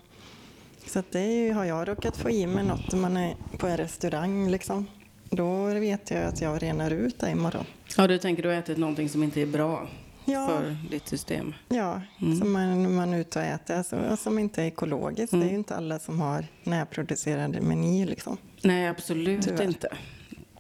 [0.88, 3.78] så det ju, har jag råkat få i mig något när man är på en
[3.78, 4.86] restaurang liksom,
[5.30, 7.66] då vet jag att jag renar ut det imorgon.
[7.98, 9.88] Ja, du tänker du har ätit någonting som inte är bra
[10.26, 10.48] Ja.
[10.48, 11.54] för ditt system.
[11.70, 15.32] Ja, som man, man är ute och äter, alltså, som inte är ekologiskt.
[15.32, 18.06] Det är ju inte alla som har närproducerade menyer.
[18.08, 18.38] Liksom.
[18.62, 19.64] Nej, absolut Tyvärr.
[19.64, 19.88] inte.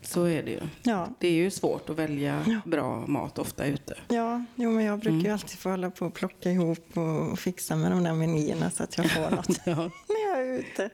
[0.07, 0.59] Så är det ju.
[0.83, 3.95] Ja, Det är ju svårt att välja bra mat ofta ute.
[4.07, 7.75] ja jo, men jag brukar ju alltid få hålla på och plocka ihop och, fixa
[7.75, 9.75] med de där menyerna så att jag får något Ja.
[10.09, 10.89] när jag är ute.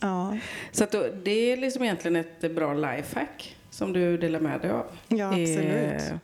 [0.00, 0.38] Ja,
[0.72, 4.70] Så att då, det är liksom egentligen ett bra lifehack som du delar med dig
[4.70, 4.86] av.
[5.08, 6.10] Ja, absolut.
[6.10, 6.16] Eh,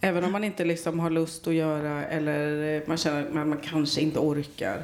[0.00, 3.48] Även om man inte liksom har lust att göra eller eh, man känner att man,
[3.48, 4.82] man kanske inte orkar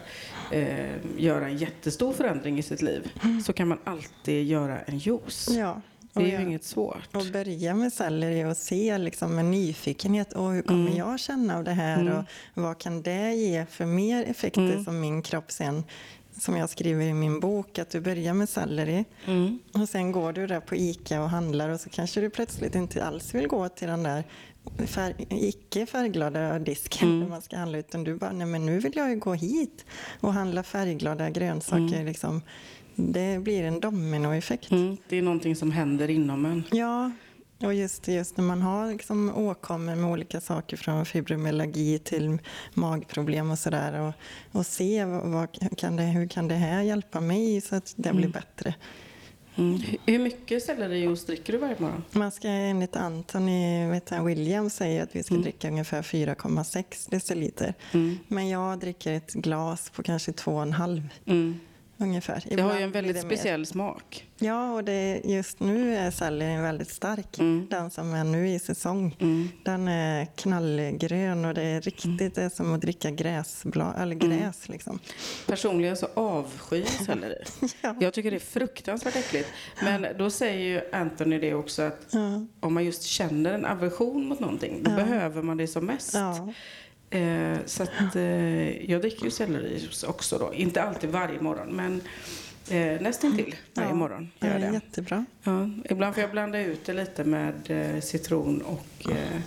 [0.51, 3.11] eh, göra en jättestor förändring i sitt liv
[3.45, 5.49] så kan man alltid göra en juice.
[5.49, 5.61] Mm.
[5.61, 5.81] ja.
[6.13, 7.09] Det är ju jag- inget svårt.
[7.17, 10.33] Och börja med selleri och se liksom med nyfikenhet.
[10.33, 12.19] Och hur kommer jag känna av det här?
[12.19, 12.25] Och
[12.63, 15.85] vad kan det ge för mer effekter som min kropp sen,
[16.41, 19.59] som jag skriver i min bok, att du börjar med selleri Mm.
[19.73, 23.05] och sen går du där på ICA och handlar och så kanske du plötsligt inte
[23.05, 24.25] alls vill gå till den där
[24.87, 28.93] färg, icke färgglada disken där man ska handla utan du bara, nej men nu vill
[28.97, 29.85] jag ju gå hit
[30.21, 32.05] och handla färgglada grönsaker.
[32.05, 32.43] Liksom.
[33.09, 34.71] Det blir en dominoeffekt.
[34.71, 34.97] Mm.
[35.09, 36.65] Det är någonting som händer inom en.
[36.71, 37.11] Ja,
[37.63, 42.39] och just, just när man har liksom åkommor med olika saker från fibromyalgi till
[42.75, 44.13] magproblem och sådär och,
[44.59, 48.29] och se vad, kan det, hur kan det här hjälpa mig så att det blir
[48.29, 48.75] bättre.
[49.57, 49.81] Mm.
[50.07, 52.05] Hur mycket sellerijuice dricker du varje morgon?
[52.11, 57.75] Man ska enligt Anthony vet jag, Williams säga att vi ska dricka ungefär 4,6 deciliter.
[57.93, 58.19] Mm.
[58.29, 61.61] Men jag dricker ett glas på kanske 2,5 Mm.
[62.01, 62.45] Ungefär.
[62.51, 63.37] Det har ju en väldigt det mer.
[63.37, 64.27] speciell smak.
[64.39, 67.39] Ja, och det, just nu är sellerin väldigt stark.
[67.39, 67.67] Mm.
[67.71, 69.17] Den som är nu i säsong.
[69.21, 69.49] Mm.
[69.65, 74.39] Den är knallgrön och det är riktigt det är som att dricka gräsblad, eller Mm.
[74.39, 74.69] gräs.
[74.69, 74.99] Liksom.
[75.47, 77.43] Personligen så avskyr jag selleri.
[77.83, 77.95] Ja.
[78.01, 79.49] Jag tycker det är fruktansvärt äckligt.
[79.83, 82.47] Men då säger ju Anthony det också att Ja.
[82.61, 86.15] om man just känner en aversion mot någonting, då behöver man det som mest.
[87.11, 90.55] Eh, så att eh, jag dricker ju sellerijuice också då.
[90.55, 92.01] Inte alltid varje morgon, men
[92.71, 93.95] eh, nästintill varje Ja.
[93.95, 94.75] morgon Det gör jag är det.
[94.75, 95.25] jättebra.
[95.43, 99.41] Ja, ibland får jag blanda ut det lite med eh, citron och eh,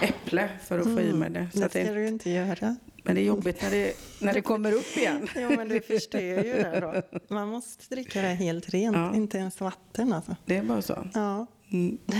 [0.00, 1.48] äpple för att få i mig det.
[1.52, 2.76] Så Det ska det du inte göra.
[3.02, 5.28] men det är jobbigt när det, när det kommer upp igen.
[5.36, 7.18] Jo, men du förstör ju det då.
[7.34, 9.14] Man måste dricka det helt rent, Ja.
[9.14, 10.36] inte ens vatten alltså.
[10.44, 11.06] Det är bara så.
[11.14, 11.98] Ja, Mm.
[12.06, 12.16] det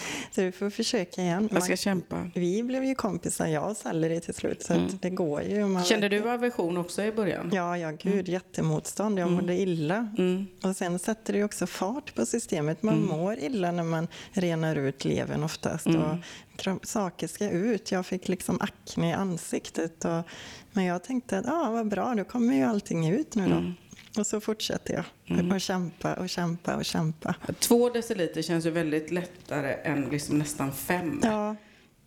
[0.34, 1.48] Så du får försöka igen.
[1.52, 2.30] Jag ska Man- kämpa.
[2.34, 5.60] Vi blev ju kompisar, jag och selleri till slut, så att det går ju.
[5.60, 5.84] Man Mm.
[5.84, 7.50] Kände du aversion också i början?
[7.54, 9.18] Ja, ja, gud, jättemotstånd.
[9.18, 10.08] Jag mådde illa.
[10.18, 10.46] Mm.
[10.62, 12.82] Och sen sätter det ju också fart på systemet.
[12.82, 15.86] Man mår illa när man renar ut levern oftast.
[15.86, 16.02] Mm.
[16.02, 16.16] Och
[16.86, 17.92] saker ska ut.
[17.92, 20.04] Jag fick liksom akne i ansiktet.
[20.04, 20.22] Och,
[20.72, 23.72] men jag tänkte att ah, vad bra, då kommer ju allting ut nu då.
[24.20, 24.22] Mm.
[24.22, 27.34] Och så fortsätter jag och kämpa och kämpa och kämpa.
[27.58, 31.20] Två deciliter känns ju väldigt lättare än liksom nästan fem.
[31.24, 31.56] Ja,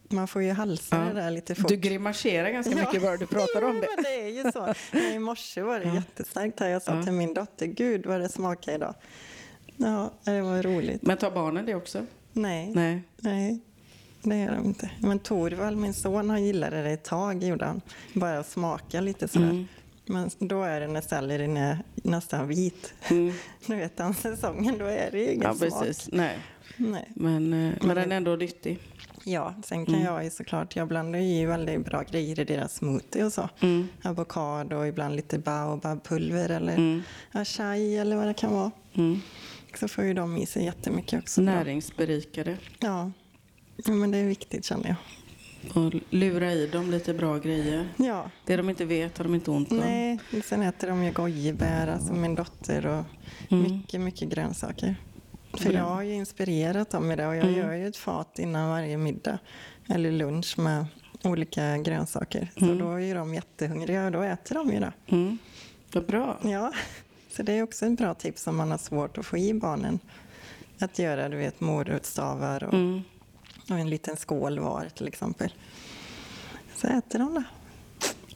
[0.09, 1.13] man får ju halsa Ja.
[1.13, 1.67] det där lite fort.
[1.67, 3.87] Du grimaserar ganska mycket bara du pratar om det.
[3.95, 4.73] men det är ju så.
[4.91, 6.69] Men I morse var det jättestarkt här.
[6.69, 7.03] Jag sa Ja.
[7.03, 8.95] till min dotter, gud vad det smakar idag.
[9.77, 11.01] Ja, det var roligt.
[11.01, 12.05] Men tar barnen det också?
[12.33, 13.01] Nej, nej.
[13.17, 13.59] Nej.
[14.21, 14.91] det gör de inte.
[14.99, 17.81] Men Torvald, min son, han gillade det ett tag, gjorde han.
[18.13, 19.45] Bara smaka lite sådär.
[19.49, 19.67] Mm.
[20.05, 22.93] Men då är det när sellerin är nästan vit.
[23.09, 23.33] Mm.
[23.65, 25.81] Nu vet han säsongen, då är det ju ingen Ja, smak.
[25.83, 26.09] precis.
[26.11, 26.37] Nej.
[26.77, 27.09] Nej.
[27.15, 28.79] Men, eh, men den är ändå nyttig.
[29.23, 30.05] Ja, sen kan Mm.
[30.05, 33.49] jag ju såklart, jag blandar ju väldigt bra grejer i deras smoothie och så.
[33.61, 33.87] Mm.
[34.03, 37.01] Avokado och ibland lite baobabpulver eller Mm.
[37.31, 38.71] achai eller vad det kan vara.
[38.93, 39.19] Mm.
[39.79, 41.41] Så får ju de i sig jättemycket också.
[41.41, 42.57] Näringsberikade.
[42.79, 43.11] Ja.
[43.85, 44.95] ja, men det är viktigt känner jag.
[45.73, 47.87] Och lura i dem lite bra grejer.
[47.97, 49.77] Ja, Det de inte vet har de inte ont av.
[49.77, 53.03] nej, sen äter de ju gojibär, alltså min dotter och
[53.49, 53.63] Mm.
[53.71, 54.95] mycket, mycket grönsaker.
[55.53, 57.57] För jag har ju inspirerat dem med det och jag Mm.
[57.59, 59.39] gör ju ett fat innan varje middag
[59.89, 60.85] eller lunch med
[61.23, 62.51] olika grönsaker.
[62.57, 62.77] Så Mm.
[62.77, 64.93] då är ju de jättehungriga och då äter de ju det.
[65.07, 65.37] Mm.
[65.93, 66.39] Vad bra.
[66.43, 66.73] Ja,
[67.31, 69.99] så det är också ett bra tips om man har svårt att få i barnen.
[70.79, 73.01] Att göra, du vet, morotstavar och, Mm.
[73.69, 75.53] Och en liten skål var till exempel.
[76.75, 77.43] Så äter de det.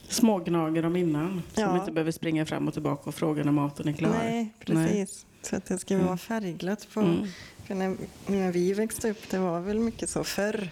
[0.10, 1.42] Smågnager dem innan.
[1.54, 1.68] Så Ja.
[1.68, 4.10] de inte behöver springa fram och tillbaka och fråga när maten är klar.
[4.10, 5.26] Nej, precis.
[5.42, 7.00] Så att det ska vara färgglatt på.
[7.00, 7.28] Mm.
[7.66, 10.70] För när, när vi växte upp, det var väl mycket så förr.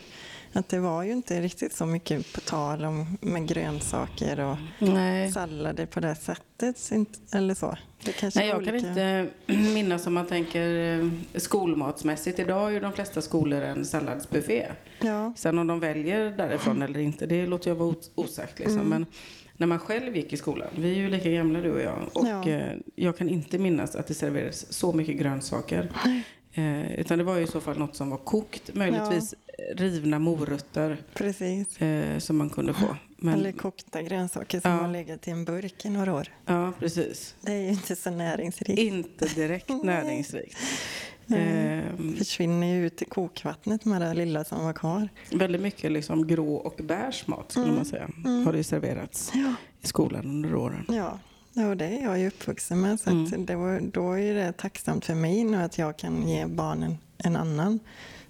[0.55, 5.31] Att det var ju inte riktigt så mycket på tal om med grönsaker och Nej.
[5.31, 6.91] sallader på det sättet.
[7.33, 7.77] Eller så.
[8.35, 8.87] Nej, jag kan olika.
[8.87, 9.27] inte
[9.73, 12.39] minnas om man tänker eh, skolmatsmässigt.
[12.39, 14.65] Idag har ju de flesta skolor en salladsbuffé.
[15.01, 18.59] Ja, Sen om de väljer därifrån eller inte, det låter jag vara os- osagt.
[18.59, 18.77] Liksom.
[18.79, 18.89] Mm.
[18.89, 19.05] Men
[19.57, 22.27] när man själv gick i skolan, vi är ju lika gamla du och jag, och
[22.27, 22.49] Ja.
[22.49, 25.89] eh, jag kan inte minnas att det serverades så mycket grönsaker.
[26.53, 29.33] Eh, utan det var ju i så fall något som var kokt, möjligtvis
[29.75, 31.81] rivna morötter precis.
[31.81, 32.95] eh, som man kunde få.
[33.17, 34.77] Men, Eller kokta grönsaker som Ja.
[34.77, 36.27] har legat i en burk i några år.
[36.45, 37.35] ja, precis.
[37.41, 38.79] Det är ju inte så näringsrikt.
[38.79, 40.57] Inte direkt näringsrikt.
[41.27, 45.09] Eh, försvinner ju ut i kokvattnet med det lilla som var kvar.
[45.31, 47.75] väldigt mycket liksom grå och beige mat skulle Mm.
[47.75, 48.09] man säga.
[48.25, 48.45] Mm.
[48.45, 49.53] Har det ju serverats Ja.
[49.81, 50.85] i skolan under åren.
[50.89, 51.19] Ja,
[51.69, 52.99] och det är jag ju uppvuxen med.
[52.99, 53.45] Så Mm.
[53.45, 57.35] det var, då är det tacksamt för mig nu att jag kan ge barnen en
[57.35, 57.79] annan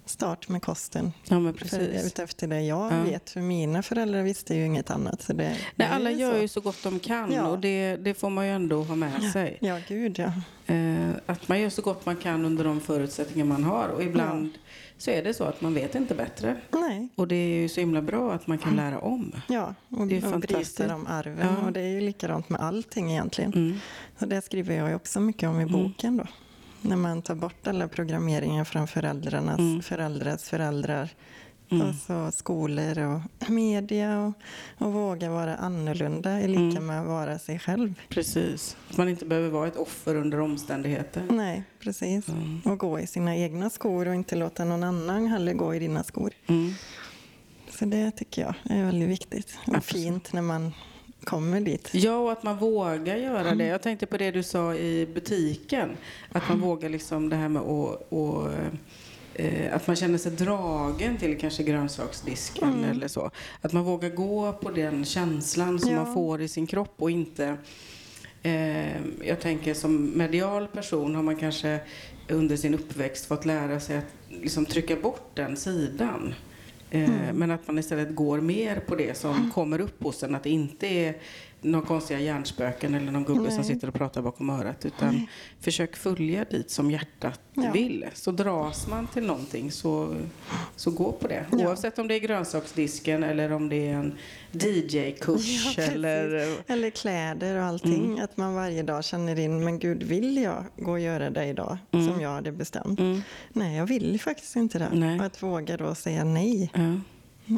[0.05, 1.13] start med kosten.
[1.27, 2.05] Ja men För, precis.
[2.05, 3.03] utefter det jag Ja.
[3.03, 3.29] vet.
[3.29, 5.21] För mina föräldrar visste ju inget annat.
[5.21, 6.41] Så det, Nej, alla gör så.
[6.41, 7.47] ju så gott de kan Ja.
[7.47, 9.57] och det, det får man ju ändå ha med sig.
[9.61, 10.31] Ja, gud ja.
[10.73, 14.49] Eh, att man gör så gott man kan under de förutsättningar man har och ibland
[14.97, 16.57] så är det så att man vet inte bättre.
[16.71, 19.31] Nej, Och det är ju så himla bra att man kan lära om.
[19.47, 19.73] ja.
[19.89, 20.77] Och, Det är och fantastiskt.
[20.77, 21.47] bryta de arven.
[21.59, 21.65] Ja.
[21.65, 23.53] Och det är ju likadant med allting egentligen.
[23.53, 23.77] Mm.
[24.19, 25.71] Så det skriver jag också mycket om i Mm.
[25.73, 26.25] boken då.
[26.86, 29.82] När man tar bort alla programmeringar från föräldrarnas Mm.
[29.82, 31.10] föräldrars föräldrar.
[31.71, 31.88] Mm.
[31.89, 34.34] Och så skolor och media och,
[34.86, 36.86] och våga vara annorlunda är lika Mm.
[36.86, 37.93] med att vara sig själv.
[38.10, 38.78] Precis.
[38.89, 41.28] Att man inte behöver vara ett offer under omständigheter.
[41.32, 42.28] Nej, precis.
[42.30, 42.62] Mm.
[42.65, 46.04] Och gå i sina egna skor och inte låta någon annan heller gå i dina
[46.04, 46.32] skor.
[46.48, 46.74] Mm.
[47.69, 50.04] Så det tycker jag är väldigt viktigt och Absolut.
[50.06, 50.71] fint när man
[51.25, 51.89] kommer dit.
[51.93, 53.65] Ja, och att man vågar göra det.
[53.65, 55.89] Jag tänkte på det du sa i butiken.
[56.31, 58.07] Att man vågar liksom det här med att...
[58.09, 58.47] Och,
[59.33, 62.91] eh, att man känner sig dragen till kanske grönsaksdisken Mm.
[62.91, 63.31] eller så.
[63.61, 66.03] Att man vågar gå på den känslan som Ja.
[66.03, 67.57] man får i sin kropp och inte...
[68.43, 71.79] Eh, jag tänker som medial person har man kanske
[72.29, 74.05] under sin uppväxt fått lära sig att
[74.41, 76.33] liksom trycka bort den sidan.
[76.91, 77.36] Eh, Mm.
[77.38, 80.36] Men att man istället går mer på det som kommer upp hos en.
[80.36, 81.15] Att det inte är
[81.65, 83.65] några konstiga hjärnspöken eller någon gubbe som Nej.
[83.65, 84.86] sitter och pratar bakom örat.
[84.86, 85.28] Utan
[85.60, 87.71] försök följa dit som hjärtat Ja.
[87.71, 88.06] vill.
[88.13, 90.15] Så dras man till någonting så,
[90.75, 91.45] så gå på det.
[91.51, 91.58] Ja.
[91.58, 94.13] Oavsett om det är grönsaksdisken eller om det är en
[94.51, 96.56] DJ-kurs Ja, eller...
[96.67, 98.06] Eller kläder och allting.
[98.06, 98.23] Mm.
[98.23, 101.78] Att man varje dag känner in, men gud, vill jag gå och göra det idag?
[101.91, 102.08] Mm.
[102.08, 102.99] Som jag hade bestämt.
[102.99, 103.21] Mm.
[103.49, 104.89] Nej, jag vill faktiskt inte det.
[104.93, 105.19] Nej.
[105.19, 106.71] Och att våga då säga nej.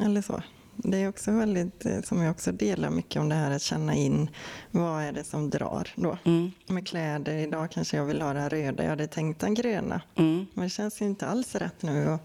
[0.03, 0.41] Eller så.
[0.77, 3.95] Det är också väldigt, eh, som jag också delar mycket om det här att känna
[3.95, 4.29] in
[4.71, 6.17] vad är det som drar då.
[6.23, 6.51] Mm.
[6.67, 10.01] Med kläder, idag kanske jag vill ha den röda, jag hade tänkt den gröna.
[10.15, 10.45] Mm.
[10.53, 12.09] Men det känns ju inte alls rätt nu.
[12.09, 12.19] Och,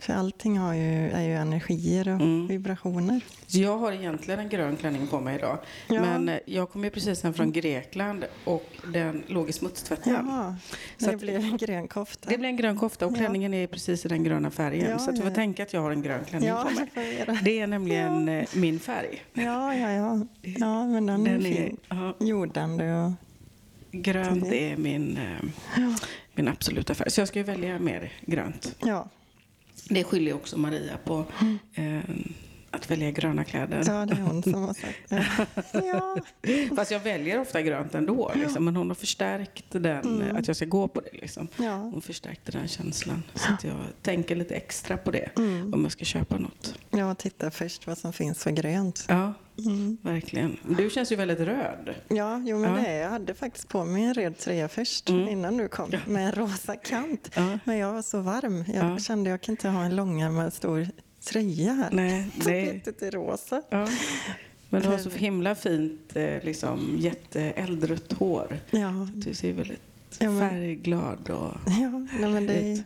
[0.00, 2.46] för allting har ju, är ju energier och Mm.
[2.46, 3.20] vibrationer.
[3.46, 5.58] Så jag har egentligen en grön klänning på mig idag.
[5.88, 6.00] Ja.
[6.00, 10.12] Men eh, jag kom ju precis hem från Grekland och den låg i smutstvätten.
[10.12, 10.56] Jaha,
[10.98, 12.28] Så det att- blev en grön kofta.
[12.30, 13.16] Det blir en grön kofta och Ja.
[13.16, 14.90] klänningen är precis i den gröna färgen.
[14.90, 15.34] Ja, så du får ja.
[15.34, 17.26] tänka att jag har en grön klänning ja, på mig.
[17.44, 19.22] det är nämligen eh, min färg.
[19.32, 20.26] Ja, ja, ja.
[20.42, 21.76] Ja, men den, Den är är, fin.
[21.88, 23.12] ja, Jordande och...
[23.90, 25.48] grönt är min, eh,
[25.82, 25.94] Ja.
[26.34, 27.10] min absoluta färg.
[27.10, 28.76] Så jag ska ju välja mer grönt.
[28.84, 29.08] Ja,
[29.88, 31.24] Det skiljer också Maria på
[31.74, 32.00] eh,
[32.70, 33.82] att välja gröna kläder.
[33.86, 35.26] ja, det är hon som har sagt det.
[35.86, 36.16] Ja,
[36.76, 38.32] Fast jag väljer ofta grönt ändå.
[38.34, 38.64] Liksom.
[38.64, 40.36] Men hon har förstärkt den, Mm.
[40.36, 41.12] att jag ska gå på det.
[41.12, 41.48] Liksom.
[41.56, 41.76] ja.
[41.76, 43.22] Hon förstärkte den känslan.
[43.34, 45.74] Så att jag tänker lite extra på det Mm.
[45.74, 46.74] om jag ska köpa något.
[46.90, 49.04] Jag tittar först vad som finns för grönt.
[49.08, 49.98] Ja, Mm.
[50.02, 50.56] verkligen.
[50.78, 51.94] Du känns ju väldigt röd.
[52.08, 52.76] Ja, jo, men Ja.
[52.80, 55.28] det är, jag hade faktiskt på mig en röd tröja först Mm.
[55.28, 55.98] innan du kom Ja.
[56.06, 57.30] med en rosa kant.
[57.34, 57.58] Ja.
[57.64, 58.64] Men jag var så varm.
[58.74, 58.98] Jag Ja.
[58.98, 60.86] kände jag kan inte ha en långärmad stor
[61.28, 61.88] tröja här.
[61.92, 62.72] Nej, nej.
[62.72, 63.62] bytte till rosa.
[63.70, 63.88] Ja.
[64.70, 68.58] Men du har så himla fint, eh, liksom, jätteeldrött hår.
[68.70, 69.80] Ja, Du ser väldigt
[70.18, 71.52] färgglad och...
[71.80, 72.82] ja nej, men det,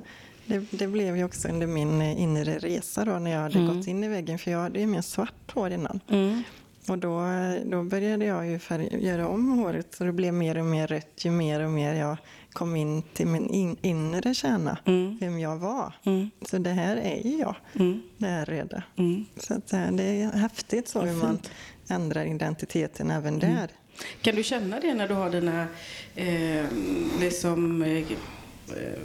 [0.47, 3.77] det, det blev ju också under min eh, inre resa då när jag hade Mm.
[3.77, 4.39] gått in i väggen.
[4.39, 6.01] För jag hade ju mer svart hår innan.
[6.09, 6.43] Mm.
[6.89, 7.21] Och då,
[7.65, 11.25] då började jag ju färg, göra om håret så det blev mer och mer rött
[11.25, 12.17] ju mer och mer jag
[12.53, 14.79] kom in till min in, inre kärna.
[14.85, 15.19] Mm.
[15.21, 15.95] Vem jag var.
[16.05, 16.31] Mm.
[16.51, 18.03] Så det här är ju jag, Mm.
[18.19, 18.83] det här röda.
[18.97, 19.25] Mm.
[19.37, 21.39] Så att eh, det är häftigt så hur man
[21.89, 23.55] ändrar identiteten även Mm.
[23.57, 23.69] där.
[24.23, 25.67] Kan du känna det när du har dina
[26.15, 26.65] eh,
[27.21, 28.05] liksom, eh,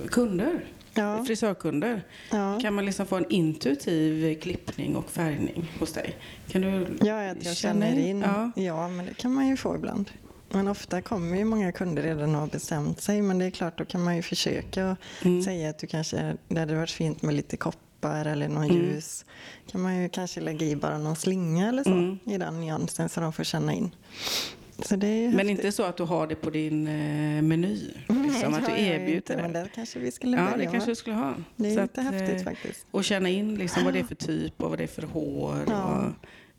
[0.10, 0.66] kunder?
[0.94, 2.02] Ja, Frisörkunder?
[2.32, 2.60] ja.
[2.62, 6.16] Kan man liksom få en intuitiv klippning och färgning hos dig?
[6.52, 8.22] Kan du ja att jag känner in.
[8.22, 8.52] Ja.
[8.56, 8.88] Ja.
[8.90, 10.12] men det kan man ju få ibland.
[10.50, 13.22] Men ofta kommer ju många kunder redan har bestämt sig.
[13.22, 15.44] Men det är klart, då kan man ju försöka Mm.
[15.44, 18.76] säga att du kanske, det hade varit fint med lite koppar eller någon Mm.
[18.78, 19.26] ljus.
[19.72, 22.20] kan man ju kanske lägga i bara någon slinga eller så Mm.
[22.26, 23.96] i den nyansen så de får känna in.
[24.90, 25.50] Men häftigt.
[25.50, 27.94] inte så att du har det på din eh, meny?
[28.08, 29.42] Liksom, att det du erbjuder inte, det?
[29.42, 31.34] Men det kanske vi skulle Ja, börja det kanske du skulle ha.
[31.56, 32.86] Det är Så lite att, häftigt eh, faktiskt.
[32.92, 35.58] Och känna in liksom vad det är för typ och vad det är för hår.
[35.68, 35.84] Ja.
[35.84, 36.12] Och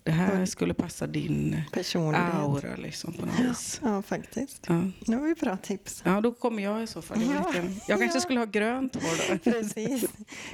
[0.09, 2.35] det här skulle passa din Personlighet.
[2.35, 3.81] aura liksom på något vis.
[3.85, 4.65] Ja, faktiskt.
[4.69, 4.83] Ja.
[5.07, 6.03] Det var ju bra tips.
[6.07, 7.19] ja, då kommer jag i så fall.
[7.23, 7.49] Ja.
[7.49, 7.75] inte.
[7.89, 8.21] jag kanske Ja.
[8.21, 9.39] skulle ha grönt hår då.
[9.53, 10.05] Precis.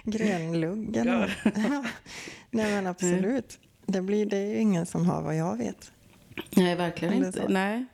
[0.04, 1.84] Grönlugg eller ja.
[2.50, 3.58] Nej men absolut.
[3.86, 5.92] Det, blir, det är ju ingen som har vad jag vet.
[6.56, 7.32] Nej, verkligen inte.
[7.40, 7.48] så.
[7.48, 7.84] Nej,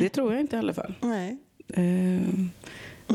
[0.00, 0.94] det tror jag inte i alla fall.
[1.00, 1.36] Nej.
[1.68, 2.20] Eh,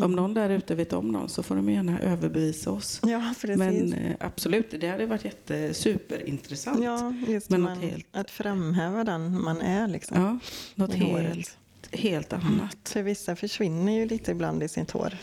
[0.04, 3.02] om någon där ute vet om någon så får de gärna överbevisa oss.
[3.04, 3.34] Ja.
[3.44, 6.84] Men eh, absolut, det hade varit jätte, superintressant.
[6.84, 10.22] ja, just men man, helt- att framhäva den man är liksom.
[10.22, 10.40] Ja,
[10.76, 11.26] något håret.
[11.36, 11.58] helt,
[11.92, 12.78] helt annat.
[12.84, 15.18] För vissa försvinner ju lite ibland i sitt hår.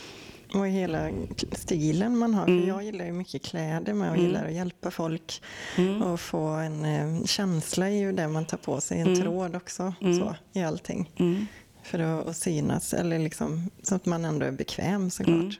[0.53, 1.09] Och i hela
[1.51, 2.47] stilen man har.
[2.47, 2.61] Mm.
[2.61, 4.27] För jag gillar ju mycket kläder med och Mm.
[4.27, 5.41] gillar att hjälpa folk.
[5.77, 6.01] Mm.
[6.01, 8.99] Och få en eh, känsla i ju det man tar på sig.
[9.01, 9.21] En Mm.
[9.21, 9.93] tråd också.
[10.01, 10.19] Mm.
[10.19, 11.11] Så, I allting.
[11.93, 12.07] Mm.
[12.15, 12.93] För att, att synas.
[12.93, 15.59] Eller liksom, så att man ändå är bekväm såklart.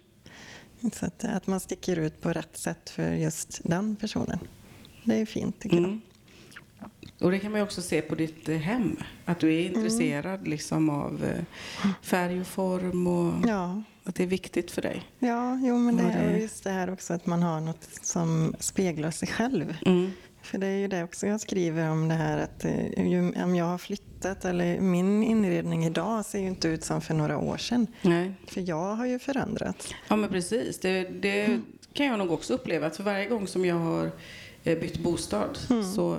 [0.82, 0.92] Mm.
[0.94, 4.40] Så att, att man sticker ut på rätt sätt för just den personen.
[5.04, 6.02] Det är fint tycker Mm.
[7.22, 8.98] Och det kan man ju också se på ditt eh, hem.
[9.26, 11.44] Att du är intresserad liksom av eh,
[12.02, 13.50] färg och form och jag.
[13.50, 15.04] Ja, att det är viktigt för dig.
[15.20, 18.56] ja jo, men det, det- och just det här också att man har något som
[18.60, 19.78] speglar sig själv.
[19.86, 20.12] Mm.
[20.45, 23.55] För det är ju det också jag skriver om det här att eh, ju, om
[23.55, 27.58] jag har flyttat eller min inredning idag ser ju inte ut som för några år
[27.58, 27.88] sedan.
[28.01, 28.34] Nej.
[28.47, 29.93] För jag har ju förändrats.
[30.08, 30.79] Ja, men precis.
[30.79, 31.60] Det, det
[31.93, 32.88] kan jag nog också uppleva.
[32.88, 34.12] Att för varje gång som jag har
[34.65, 35.58] bytt bostad
[35.95, 36.17] så...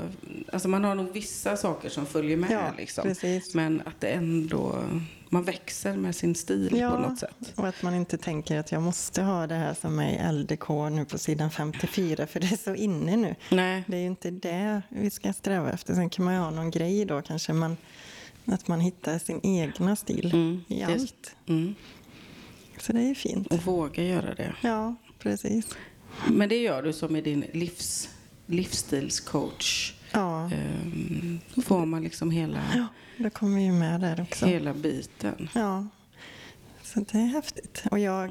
[0.52, 2.50] Alltså man har nog vissa saker som följer med.
[2.50, 3.14] Ja, liksom.
[3.54, 4.82] Men att det ändå...
[5.28, 6.90] Man växer med sin stil Ja.
[6.90, 7.52] på något sätt.
[7.54, 10.68] Och att man inte tänker att jag måste ha det här som är i LDK
[10.68, 13.34] nu på sidan 54 för det är så inne nu.
[13.50, 13.84] Nej.
[13.86, 15.94] Det är ju inte det vi ska sträva efter.
[15.94, 17.52] Sen kan man ju ha någon grej då kanske.
[17.52, 17.76] Man,
[18.44, 21.36] att man hittar sin egna stil Mm, i allt.
[21.48, 21.74] Mm.
[22.78, 23.52] Så det är ju fint.
[23.52, 24.54] Och våga göra det.
[24.60, 25.68] Ja, precis.
[26.28, 28.08] Men det gör du som i din livs,
[28.46, 29.94] livsstilscoach.
[30.12, 32.86] Ja, Ehm, Då får man liksom hela, ja
[33.18, 34.46] det kommer ju med där också.
[34.46, 35.48] hela biten.
[35.54, 35.86] Ja,
[36.82, 37.82] så det är häftigt.
[37.90, 38.30] Och jag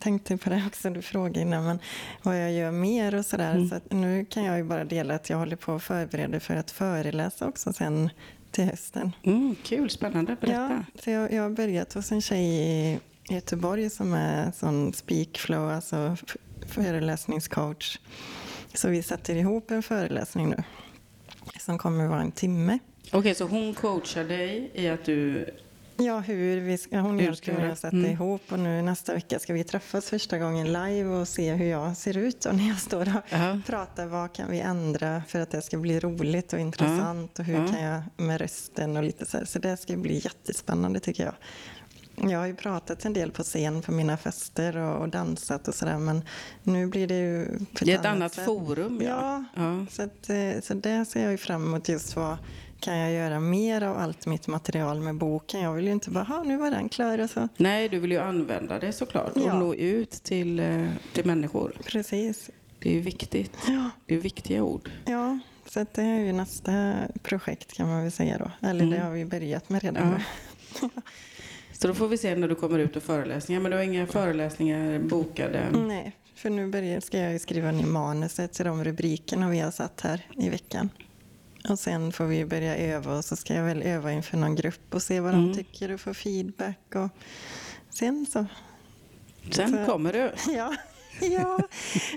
[0.00, 1.78] tänkte på det också, du frågade innan, men
[2.22, 3.54] vad jag gör mer och sådär.
[3.54, 3.68] Mm.
[3.68, 6.70] Så nu kan jag ju bara dela att jag håller på att förbereda för att
[6.70, 8.10] föreläsa också sen
[8.50, 9.12] till hösten.
[9.22, 10.36] Mm, kul, spännande.
[10.40, 10.84] Berätta.
[10.94, 12.98] Ja, så jag, jag har börjat hos en tjej i
[13.34, 16.16] Göteborg som är sån speakflow, alltså
[16.68, 17.98] föreläsningscoach.
[18.74, 20.62] Så vi sätter ihop en föreläsning nu
[21.60, 22.78] som kommer vara en timme.
[23.12, 25.46] Okej, så hon coachar dig i att du...
[25.96, 28.10] Ja, hur vi ska, hon hjälper mig att sätta mm.
[28.10, 31.96] ihop och nu nästa vecka ska vi träffas första gången live och se hur jag
[31.96, 33.60] ser ut och när jag står och Ja.
[33.66, 34.06] pratar.
[34.06, 37.68] Vad kan vi ändra för att det ska bli roligt och intressant och hur Ja.
[37.68, 39.44] kan jag med rösten och lite så här.
[39.44, 41.34] Så det ska bli jättespännande tycker jag.
[42.16, 45.74] Jag har ju pratat en del på scen på mina fester och, och dansat och
[45.74, 46.22] sådär men
[46.62, 47.46] nu blir det ju
[47.78, 48.44] på Det är ett annat sätt.
[48.44, 49.44] forum, ja.
[49.56, 49.86] Ja, ja.
[49.90, 52.36] så, att, eh, så det ser jag ju fram emot just vad
[52.80, 55.60] kan jag göra mer av allt mitt material med boken.
[55.60, 57.48] Jag vill ju inte bara, "Ha, nu var den klar och så.
[57.56, 59.58] Nej, du vill ju använda det såklart och Ja.
[59.58, 61.76] nå ut till, eh, till människor.
[61.84, 62.50] Precis.
[62.78, 63.52] Det är ju viktigt.
[63.68, 64.90] Ja, Det är viktiga ord.
[65.04, 68.68] ja så det är ju nästa projekt kan man väl säga då.
[68.68, 69.06] Eller det Mm.
[69.06, 70.20] har vi börjat med redan.
[70.82, 70.88] Ja.
[71.84, 73.60] Så då får vi se när du kommer ut och föreläsningar.
[73.60, 75.70] Men du har inga föreläsningar bokade?
[75.86, 80.00] Nej, för nu börjar, ska jag skriva ner manuset till de rubrikerna vi har satt
[80.00, 80.90] här i veckan.
[81.68, 84.94] Och sen får vi börja öva och så ska jag väl öva inför någon grupp
[84.94, 85.48] och se vad Mm.
[85.52, 86.94] de tycker och få feedback.
[86.94, 87.08] Och
[87.90, 88.46] sen så
[89.50, 90.32] Sen Så- kommer du.
[90.56, 90.74] Ja,
[91.20, 91.58] ja.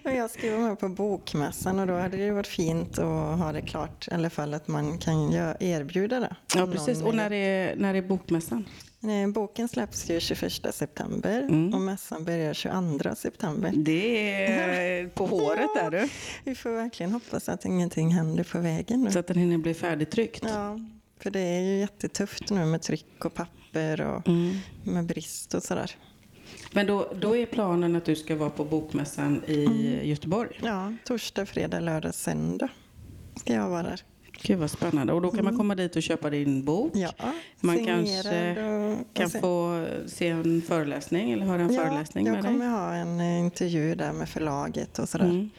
[0.04, 3.62] Och jag vara med på bokmässan och då hade det varit fint att ha det
[3.62, 4.08] klart.
[4.08, 6.36] I alla fall att man kan erbjuda det.
[6.56, 7.02] Ja, precis.
[7.02, 8.66] Och när är, när är bokmässan?
[9.04, 11.74] Eh, Boken släpps ju 21 september Mm.
[11.74, 13.72] och mässan börjar 22 september.
[13.76, 16.10] Det är på håret där du.
[16.44, 19.12] Vi får verkligen hoppas att ingenting händer på vägen nu.
[19.12, 20.44] Så att den hinner bli färdigtryckt.
[20.48, 20.80] Ja,
[21.20, 24.58] för det är ju jättetufft nu med tryck och papper och Mm.
[24.84, 25.92] med brist och sådär.
[26.74, 30.08] Men då, då är planen att du ska vara på bokmässan i Mm.
[30.08, 30.60] Göteborg.
[30.64, 32.70] Ja, torsdag, fredag, lördag, söndag
[33.36, 34.02] ska jag vara där.
[34.42, 35.14] Gud vad spännande.
[35.14, 36.96] Och då kan man komma dit och köpa din bok.
[36.96, 37.10] Mm.
[37.20, 42.34] Ja, Man kanske och, Kan och få se en föreläsning eller höra en föreläsning jag
[42.34, 42.68] med kommer dig.
[42.70, 45.26] ha en eh, intervju där med förlaget och sådär.
[45.26, 45.50] Mm.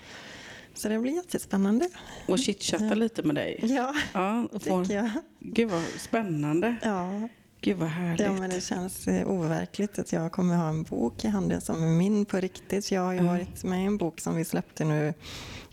[0.74, 1.89] Så det blir jättespännande.
[2.29, 3.59] Och chitchatta lite med dig.
[3.62, 4.83] Ja, Ja, och få...
[4.85, 5.11] tycker jag.
[5.41, 6.76] Gud vad spännande.
[6.83, 7.29] Ja,
[7.61, 8.20] Gud vad härligt.
[8.20, 11.83] Ja, men det känns eh, overkligt att jag kommer ha en bok i handen som
[11.83, 12.91] är min på riktigt.
[12.91, 13.33] Jag har ju Mm.
[13.33, 15.14] varit med i en bok som vi släppte nu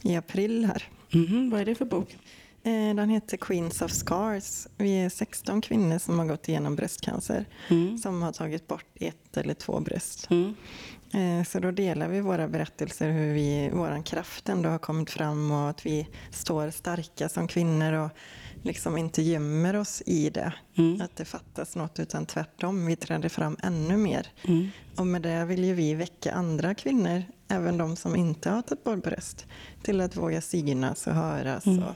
[0.01, 0.84] i april här.
[1.14, 2.18] Mhm, vad är det för bok?
[2.66, 4.68] Eh, Den heter Queens of Scars.
[4.78, 7.97] Vi är 16 kvinnor som har gått igenom bröstcancer Mm.
[7.97, 10.28] som har tagit bort ett eller två bröst.
[10.32, 10.55] Mm.
[11.13, 15.51] Eh, Så då delar vi våra berättelser, hur vi, vår kraft ändå har kommit fram
[15.51, 18.09] och att vi står starka som kvinnor och
[18.63, 20.53] liksom inte gömmer oss i det.
[20.78, 21.01] Mm.
[21.01, 24.28] Att det fattas något, utan tvärtom, vi träder fram ännu mer.
[24.43, 24.68] Mm.
[24.97, 28.84] Och med det vill ju vi väcka andra kvinnor, även de som inte har tagit
[28.84, 29.45] bort bröst,
[29.84, 31.66] till att våga synas och höras.
[31.66, 31.84] Mm.
[31.84, 31.95] Och,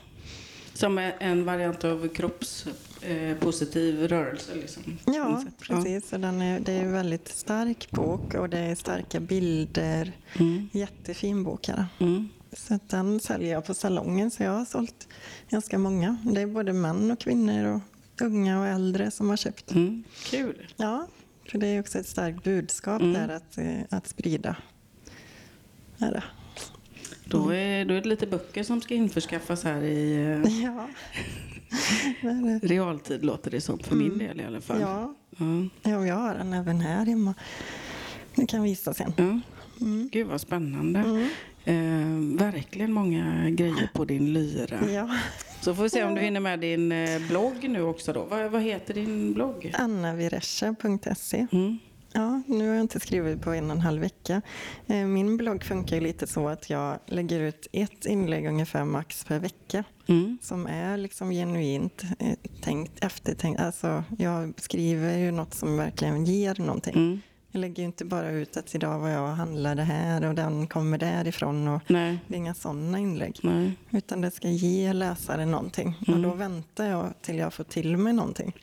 [0.80, 4.56] Som en variant av kroppspositiv eh, rörelse.
[4.56, 4.84] Liksom.
[5.06, 6.14] ja, precis.
[6.14, 10.12] Och den är, det är en väldigt stark bok och det är starka bilder.
[10.34, 10.40] Ja.
[10.42, 10.70] Mm.
[10.72, 11.86] Jättefin bok här.
[12.00, 12.30] Mm.
[12.54, 15.08] Så den säljer jag på salongen, så jag har sålt
[15.50, 16.18] ganska många.
[16.24, 17.82] Det är både män och kvinnor och
[18.26, 19.72] unga och äldre som har köpt.
[19.72, 20.04] Mm.
[20.24, 20.68] Kul.
[20.78, 21.08] Ja,
[21.52, 23.14] för det är också ett starkt budskap Mm.
[23.14, 24.56] där att, eh, att sprida.
[25.98, 26.24] Är det.
[27.30, 30.16] Då är, då är det lite böcker som ska införskaffas här i
[30.46, 30.88] eh, Ja.
[32.68, 33.80] Realtid, låter det som.
[33.80, 34.82] För min del i alla fall.
[34.82, 35.46] Ja, Ja.
[35.92, 37.34] ja, jag har den även här hemma.
[38.36, 39.14] Det kan visa sen.
[39.82, 40.10] Mm.
[40.12, 41.00] Gud vad spännande.
[41.00, 41.30] Mm.
[41.66, 44.80] Eh, verkligen många grejer på din lyra.
[44.92, 45.10] Ja.
[45.62, 48.24] Så får vi se om du hinner med din eh, blogg nu också då.
[48.26, 49.72] Vad, vad heter din blogg?
[49.78, 51.78] Annavirescha.se Mm.
[52.14, 54.42] Ja, nu har jag inte skrivit på en och en halv vecka.
[54.88, 59.40] Eh, Min blogg funkar lite så att jag lägger ut ett inlägg ungefär max per
[59.40, 60.38] vecka Mm.
[60.42, 63.62] som är liksom genuint eh, tänkt, eftertänkt.
[63.62, 66.96] Alltså, jag skriver ju något som verkligen ger någonting.
[66.96, 67.22] Mm.
[67.52, 70.68] Jag lägger ju inte bara ut att idag var jag och handlade här och den
[70.68, 71.68] kommer därifrån.
[71.68, 72.20] Och Nej.
[72.28, 73.40] det är inga sådana inlägg.
[73.44, 73.72] Nej.
[73.92, 75.98] Utan det ska ge läsaren någonting.
[76.02, 76.22] Och Mm.
[76.22, 78.54] då väntar jag till jag får till mig någonting.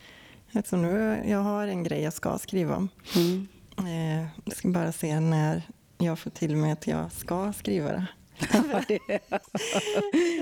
[0.65, 2.89] Så nu, jag har en grej jag ska skriva om.
[3.15, 3.47] Mm.
[3.77, 5.61] Eh, Jag ska bara se när
[5.97, 8.05] jag får till mig att jag ska skriva det.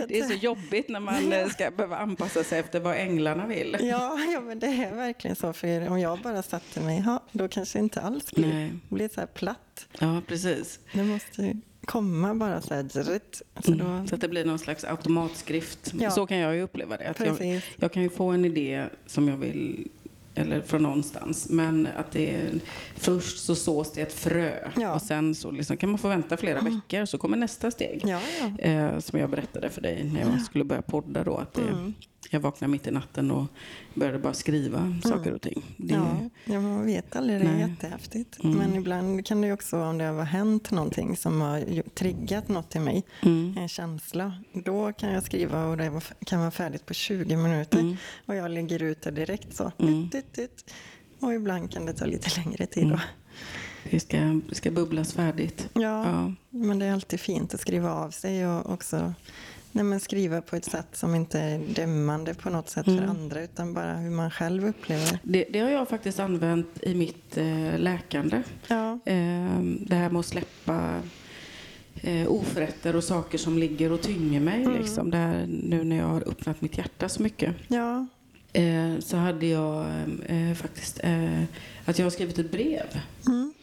[0.08, 3.78] det, är så jobbigt när man eh, ska behöva anpassa sig efter vad änglarna vill.
[3.82, 5.54] Ja, ja, men det är verkligen så.
[5.54, 8.74] För om jag bara satte mig, ja, då kanske inte alls blir, Nej.
[8.90, 9.88] blir så här platt.
[10.00, 10.80] Ja, precis.
[10.94, 11.56] Det måste
[11.86, 12.90] komma bara så här.
[12.90, 13.20] Så då,
[13.74, 14.08] Mm.
[14.08, 15.94] Så att det blir någon slags automatskrift.
[16.00, 16.12] Ja.
[16.12, 17.10] Så kan jag ju uppleva det.
[17.10, 19.88] Att jag, jag kan ju få en idé som jag vill,
[20.36, 21.50] eller från någonstans.
[21.50, 22.50] Men att det är,
[22.96, 24.52] först så sås det ett frö.
[24.82, 24.94] Ja.
[24.94, 27.06] Och sen så liksom kan man få vänta flera veckor.
[27.06, 28.02] Så kommer nästa steg.
[28.06, 28.64] Ja, ja.
[28.70, 31.38] Eh, som jag berättade för dig när jag skulle börja podda då.
[31.38, 31.94] Att det, Mm.
[32.30, 33.46] Jag vaknade mitt i natten och
[33.94, 35.76] började bara skriva saker och ting.
[35.78, 37.42] Det, Ja, ja, man vet aldrig.
[37.42, 37.70] Det är Nej.
[37.70, 38.44] jättehäftigt.
[38.44, 38.58] Mm.
[38.58, 42.80] Men ibland kan det också om det har hänt någonting som har triggat något i
[42.80, 43.56] mig, Mm.
[43.58, 44.34] en känsla.
[44.54, 47.80] Då kan jag skriva och det kan vara färdigt på 20 minuter.
[47.80, 47.96] Mm.
[48.26, 49.72] Och jag lägger ut det direkt så.
[49.80, 50.10] Mm.
[51.20, 52.88] Och ibland kan det ta lite längre tid.
[52.90, 53.00] Då.
[53.92, 55.70] Det, ska, ska bubblas färdigt.
[55.74, 56.34] Ja, Ja.
[56.50, 59.14] men det är alltid fint att skriva av sig och också
[59.76, 63.10] nej, men skriva på ett sätt som inte är dömande på något sätt för Mm.
[63.10, 65.46] andra utan bara hur man själv upplever det.
[65.50, 68.44] Det, har jag faktiskt använt i mitt eh, läkande.
[68.68, 71.02] Ja, Eh, det här med att släppa
[71.96, 74.64] eh, oförrätter och saker som ligger och tynger mig.
[74.64, 74.78] Mm.
[74.78, 75.12] Liksom.
[75.12, 77.56] Det här, nu när jag har öppnat mitt hjärta så mycket.
[77.68, 78.06] ja,
[78.54, 79.86] Eh, så hade jag
[80.26, 81.44] eh, faktiskt eh,
[81.86, 83.02] att jag har skrivit ett brev.
[83.28, 83.54] mm.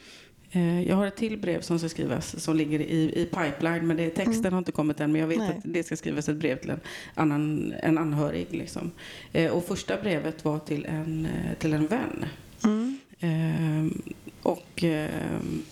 [0.53, 3.87] Eh, jag har ett till brev som ska skrivas som ligger i, i pipeline.
[3.87, 5.13] Men det, texten har inte kommit än.
[5.13, 5.49] Men jag vet Nej.
[5.49, 6.81] att det ska skrivas ett brev till en,
[7.15, 8.47] annan, en anhörig.
[8.51, 8.91] Liksom.
[9.33, 12.25] Eh, och första brevet var till en, eh, till en vän.
[12.65, 12.99] Mm.
[13.21, 14.03] Ehm,
[14.43, 15.63] och ehm,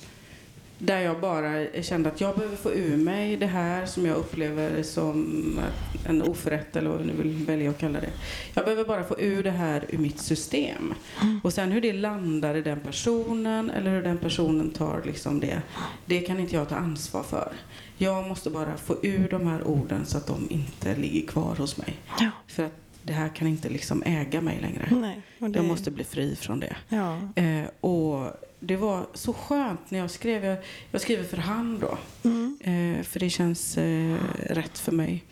[0.82, 4.82] där jag bara kände att jag behöver få ur mig det här som jag upplever
[4.82, 5.58] som
[6.06, 8.10] en oförrätt eller vad nu vill välja att kalla det.
[8.54, 10.94] Jag behöver bara få ur det här ur mitt system.
[11.42, 15.62] Och sen hur det landar i den personen eller hur den personen tar liksom det,
[16.06, 17.52] det kan inte jag ta ansvar för.
[17.96, 21.76] Jag måste bara få ur de här orden så att de inte ligger kvar hos
[21.76, 21.96] mig.
[22.20, 22.30] Ja.
[22.46, 22.72] För att
[23.02, 24.88] det här kan inte liksom äga mig längre.
[24.90, 26.76] Nej, det, Jag måste bli fri från det.
[26.88, 28.26] Ja, Eh, och
[28.60, 30.44] det var så skönt när jag skrev.
[30.44, 30.58] Jag,
[30.90, 31.98] jag skriver för hand då.
[32.22, 32.58] mm.
[32.60, 34.16] Eh, för det känns eh,
[34.48, 35.24] rätt för mig.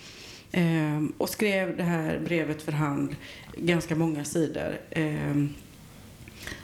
[0.52, 3.16] Eh, och skrev det här brevet för hand.
[3.56, 4.80] Ganska många sidor.
[4.90, 5.44] Eh,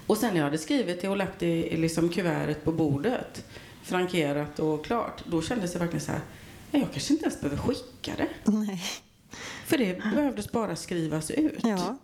[0.06, 3.44] och sen när jag hade skrivit det och lagt det i liksom kuvertet på bordet.
[3.82, 5.22] Frankerat och klart.
[5.30, 6.20] Då kändes det verkligen så här.
[6.70, 8.28] "Nej, Jag kanske inte ens behöver skicka det.
[8.52, 8.82] nej.
[9.66, 11.58] För det behövdes bara skrivas ut.
[11.62, 11.96] Ja.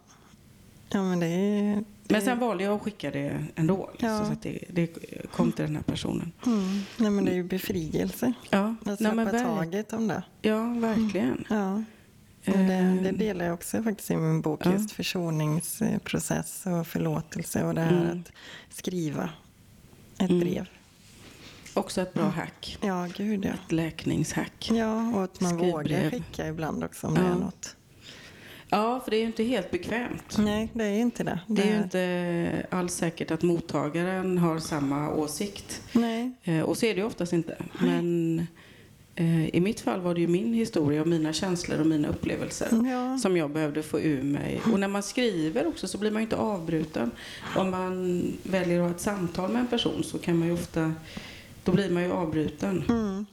[0.88, 1.84] ja, men det är...
[2.10, 3.88] Det, Men sen valde jag att skicka det ändå.
[3.92, 4.24] Liksom, Ja.
[4.24, 4.86] Så att det, det
[5.32, 6.32] kom till den här personen.
[6.46, 6.80] mm.
[6.96, 10.22] nej, men det är ju befrielse Ja, att nej, släppa men ver- taget om det.
[10.42, 11.44] ja verkligen.
[11.50, 11.74] Ja,
[12.46, 14.72] Och det, det Eh, delar jag också faktiskt i min bok, Ja.
[14.72, 18.20] just försoningsprocess och förlåtelse och det här Mm.
[18.20, 18.32] att
[18.76, 19.30] skriva
[20.18, 20.40] ett Mm.
[20.40, 20.66] brev.
[21.74, 22.78] Också ett bra hack.
[22.80, 23.50] Ja, gud ja.
[23.50, 24.70] Ett läkningshack.
[24.72, 26.10] Ja, och att man vågar Skrivbrev.
[26.10, 27.26] skicka ibland också om det Ja.
[27.26, 27.76] är något.
[28.70, 30.38] Ja, för det är ju inte helt bekvämt.
[30.38, 31.40] Nej, det är inte det.
[31.46, 35.82] Det är ju inte alls säkert att mottagaren har samma åsikt.
[35.92, 37.56] Nej, Eh, Och så är det ju oftast inte.
[37.80, 38.38] Men
[39.14, 42.68] eh, i mitt fall var det ju min historia och mina känslor och mina upplevelser
[42.92, 43.18] ja.
[43.18, 44.60] som jag behövde få ur mig.
[44.72, 47.10] Och när man skriver också så blir man ju inte avbruten.
[47.56, 50.92] Om man väljer att ha ett samtal med en person så kan man ju ofta,
[51.64, 52.84] då blir man ju avbruten.
[52.88, 53.26] Mm.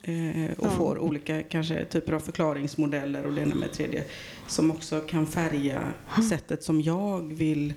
[0.46, 0.70] Eh, och Ja.
[0.72, 4.04] får olika kanske typer av förklaringsmodeller och det ena med tredje
[4.48, 5.82] som också kan färga
[6.30, 7.74] sättet som jag vill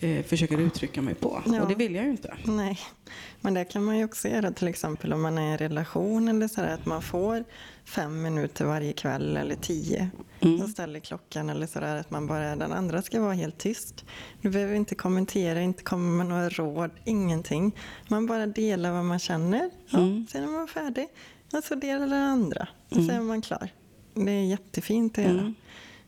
[0.00, 1.42] eh, försöka uttrycka mig på.
[1.46, 1.62] Ja.
[1.62, 2.36] Och det vill jag ju inte.
[2.44, 2.78] Nej,
[3.40, 6.28] men det kan man ju också göra till exempel om man är i en relation
[6.28, 7.44] eller sådär att man får
[7.88, 10.10] fem minuter varje kväll eller tio
[10.40, 10.60] Mm.
[10.62, 14.04] och ställer klockan eller sådär att man bara, den andra ska vara helt tyst.
[14.42, 17.76] Du behöver inte kommentera, inte komma med några råd, ingenting.
[18.08, 19.70] Man bara delar vad man känner.
[19.90, 20.26] Ja, Mm.
[20.30, 21.08] Sen är man färdig
[21.52, 23.08] och så delar den andra och Mm.
[23.08, 23.68] så är man klar.
[24.14, 25.54] Det är jättefint att göra.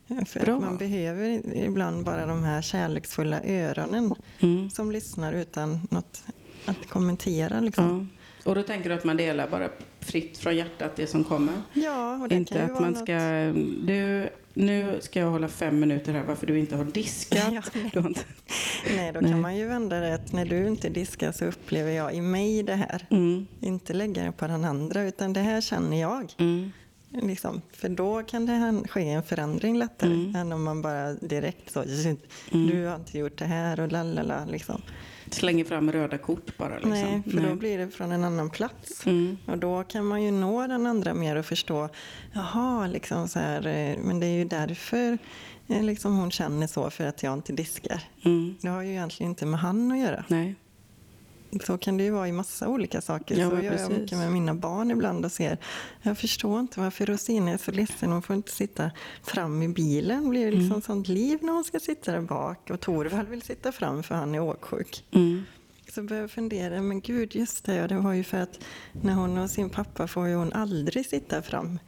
[0.08, 0.24] Mm.
[0.26, 0.60] För Bra.
[0.60, 4.70] man behöver ibland bara de här kärleksfulla öronen Mm.
[4.70, 6.22] som lyssnar utan något
[6.66, 7.60] att kommentera.
[7.60, 8.08] Liksom.
[8.44, 9.68] Och då tänker du att man delar bara
[10.00, 11.54] fritt från hjärtat det som kommer?
[11.72, 13.02] Ja, och det Inte kan ju att man något...
[13.02, 13.14] ska,
[13.86, 17.38] du, nu ska jag hålla fem minuter här varför du inte har diskat.
[17.52, 17.90] Ja, nej.
[17.92, 18.20] Du har inte...
[18.96, 19.30] Nej, då Nej.
[19.32, 22.62] kan man ju vända det att när du inte diskar så upplever jag i mig
[22.62, 23.06] det här.
[23.10, 23.46] Mm.
[23.60, 26.32] Inte lägga det på den andra, utan det här känner jag.
[26.38, 26.70] Mm.
[27.22, 27.62] Liksom.
[27.72, 30.36] För då kan det ske en förändring lättare Mm.
[30.36, 32.66] än om man bara direkt så, Mm.
[32.66, 34.44] du har inte gjort det här och lalala.
[34.50, 34.82] Liksom.
[35.34, 36.74] Slänger fram röda kort bara.
[36.74, 36.90] Liksom.
[36.90, 39.06] Nej, för då blir det från en annan plats.
[39.06, 39.38] Mm.
[39.46, 41.88] Och då kan man ju nå den andra mer och förstå,
[42.32, 45.18] jaha, liksom så här, eh, men det är ju därför
[45.68, 48.02] eh, liksom hon känner så, för att jag inte diskar.
[48.24, 48.56] Mm.
[48.60, 50.24] Det har ju egentligen inte med han att göra.
[50.28, 50.54] Nej.
[51.66, 53.36] Så kan det ju vara i massa olika saker.
[53.36, 53.88] Ja, så gör jag precis.
[53.98, 55.58] mycket med mina barn ibland och ser,
[56.02, 58.90] jag förstår inte varför Rosina är så ledsen, hon får inte sitta
[59.22, 60.22] fram i bilen.
[60.24, 60.60] Det blir Mm.
[60.60, 64.14] liksom sånt liv när hon ska sitta där bak och Torvald vill sitta fram för
[64.14, 65.04] han är åksjuk.
[65.10, 65.42] Mm.
[65.94, 68.58] Så började jag fundera, men gud just det, ja, det var ju för att
[69.02, 71.78] när hon och sin pappa får ju hon aldrig sitta fram.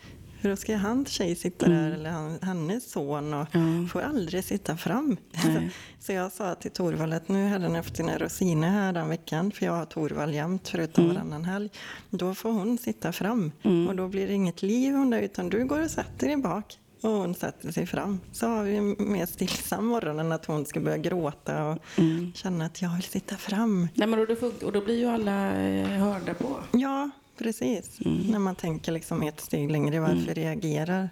[0.43, 3.89] För då ska hans tjej sitta där, eller han, hennes son, och Mm.
[3.89, 5.17] Får aldrig sitta fram.
[5.45, 5.71] Nej.
[6.01, 9.53] Så jag sa till Torvald att nu hade han haft sina rosiner här den veckan,
[9.53, 11.71] för jag har Torvald jämt förutom varannan helg.
[12.11, 13.89] Då får hon sitta fram Mm.
[13.89, 16.79] och då blir det inget liv hon där, utan du går och sätter dig bak.
[17.03, 18.21] Och hon sätter sig fram.
[18.33, 22.33] Så har vi mer stillsam morgon än att hon ska börja gråta och Mm.
[22.35, 23.89] känna att jag vill sitta fram.
[23.95, 26.57] Nej, men och, då och då blir ju alla eh, hörda på.
[26.73, 27.11] Ja,
[27.43, 28.01] precis.
[28.05, 28.19] Mm.
[28.19, 31.11] När man tänker liksom ett steg längre, varför reagerar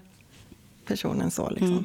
[0.87, 1.51] personen så?
[1.51, 1.73] Liksom?
[1.73, 1.85] Mm.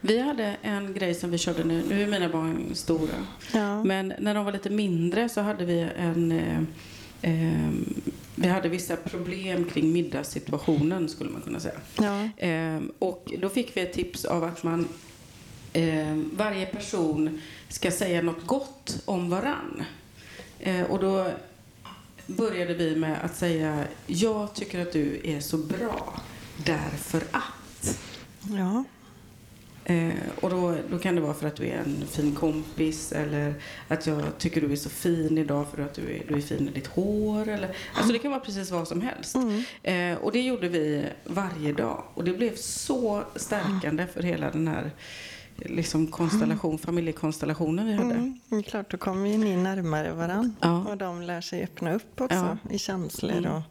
[0.00, 1.82] Vi hade en grej som vi körde nu.
[1.88, 3.26] Nu är mina barn stora.
[3.54, 3.84] Ja.
[3.84, 6.32] Men när de var lite mindre så hade vi en...
[6.32, 6.62] Eh,
[7.22, 7.70] eh,
[8.34, 11.74] vi hade vissa problem kring middagssituationen skulle man kunna säga.
[11.98, 12.46] Ja.
[12.46, 14.88] Eh, och då fick vi ett tips av att man
[15.72, 19.84] eh, varje person ska säga något gott om varann.
[20.58, 21.30] Eh, och då
[22.26, 26.20] började vi med att säga jag tycker att du är så bra
[26.56, 27.98] därför att.
[28.50, 28.84] ja.
[29.84, 33.54] Eh, och då, då kan det vara för att du är en fin kompis eller
[33.88, 36.68] att jag tycker du är så fin idag för att du är, du är fin
[36.68, 37.48] i ditt hår.
[37.48, 39.34] Eller, alltså det kan vara precis vad som helst.
[39.34, 39.62] Mm.
[39.82, 42.04] Eh, och det gjorde vi varje dag.
[42.14, 44.90] Och det blev så stärkande för hela den här
[45.56, 48.14] liksom, konstellation, familjekonstellationen vi hade.
[48.14, 48.62] Mm.
[48.62, 50.56] Klart, då kommer ju ni närmare varann.
[50.60, 50.84] Ja.
[50.84, 52.70] Och de lär sig öppna upp också Ja.
[52.70, 53.32] i känslor.
[53.32, 53.52] Mm.
[53.52, 53.62] Och...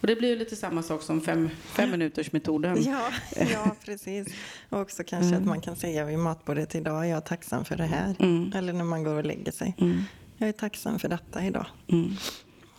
[0.00, 2.82] Och det blir ju lite samma sak som fem, fem minuters metoden.
[2.82, 3.10] Ja,
[3.52, 4.28] ja, precis.
[4.68, 7.86] Och också kanske att man kan säga vid matbordet idag, jag är tacksam för det
[7.86, 8.14] här.
[8.18, 8.52] Mm.
[8.54, 9.74] Eller när man går och lägger sig.
[9.78, 10.02] Mm.
[10.36, 11.66] Jag är tacksam för detta idag.
[11.88, 12.16] Mm.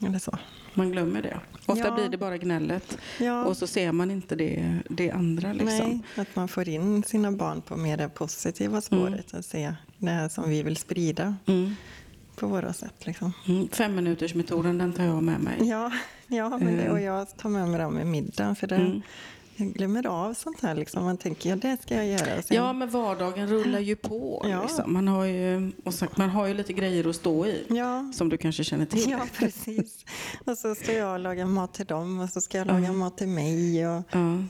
[0.06, 0.38] Eller så.
[0.74, 1.40] Man glömmer det.
[1.66, 1.96] Ofta Ja.
[1.96, 3.44] blir det bara gnället Ja.
[3.46, 5.54] och så ser man inte det, det andra.
[5.54, 5.68] Liksom.
[5.90, 9.34] Nej, att man får in sina barn på mer det positiva spåret.
[9.34, 11.76] Att se det här som vi vill sprida Mm.
[12.36, 13.06] på våra sätt.
[13.06, 13.34] Liksom.
[13.48, 13.68] Mm.
[13.68, 15.56] Fem minuters metoden den tar jag med mig.
[15.70, 15.92] Ja,
[16.28, 16.92] ja men det, Mm.
[16.94, 18.56] och jag tar med mig dem med middagen.
[18.56, 19.02] För det, Mm.
[19.56, 20.76] Jag glömmer av sånt här.
[20.76, 21.04] Liksom.
[21.04, 22.42] Man tänker, ja det ska jag göra.
[22.42, 24.46] Sen, Ja, men vardagen rullar ju på.
[24.50, 24.62] Ja.
[24.62, 24.94] Liksom.
[24.94, 27.66] Man, har ju, och sagt, man har ju lite grejer att stå i.
[27.70, 29.10] ja, Som du kanske känner till.
[29.12, 30.06] ja, precis.
[30.46, 32.94] Och så står jag och lagar mat till dem och så ska jag laga Ja.
[32.94, 33.88] mat till mig.
[33.88, 34.04] Och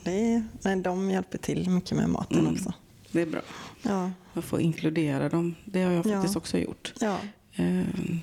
[0.04, 2.52] det, nej, de hjälper till mycket med maten Mm.
[2.52, 2.72] också.
[3.12, 3.40] det är bra.
[3.82, 5.54] Ja, Man får inkludera dem.
[5.64, 6.12] Det har jag Ja.
[6.12, 6.92] faktiskt också gjort.
[7.00, 7.18] ja,
[7.56, 8.20] Ehm,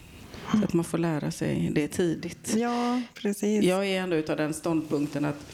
[0.51, 2.53] Så att man får lära sig det tidigt.
[2.57, 3.63] ja precis.
[3.63, 5.45] Jag är ändå utav den ståndpunkten att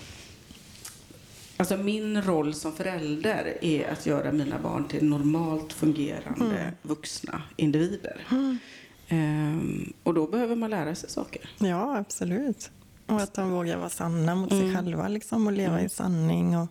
[1.57, 6.71] Alltså min roll som förälder är att göra mina barn till normalt fungerande Mm.
[6.81, 8.21] vuxna individer.
[9.07, 11.49] Ehm, och då behöver man lära sig saker.
[11.57, 12.71] Ja, absolut.
[13.07, 14.75] Och att de vågar vara sanna mot sig Mm.
[14.75, 16.67] själva liksom, och leva i sanning och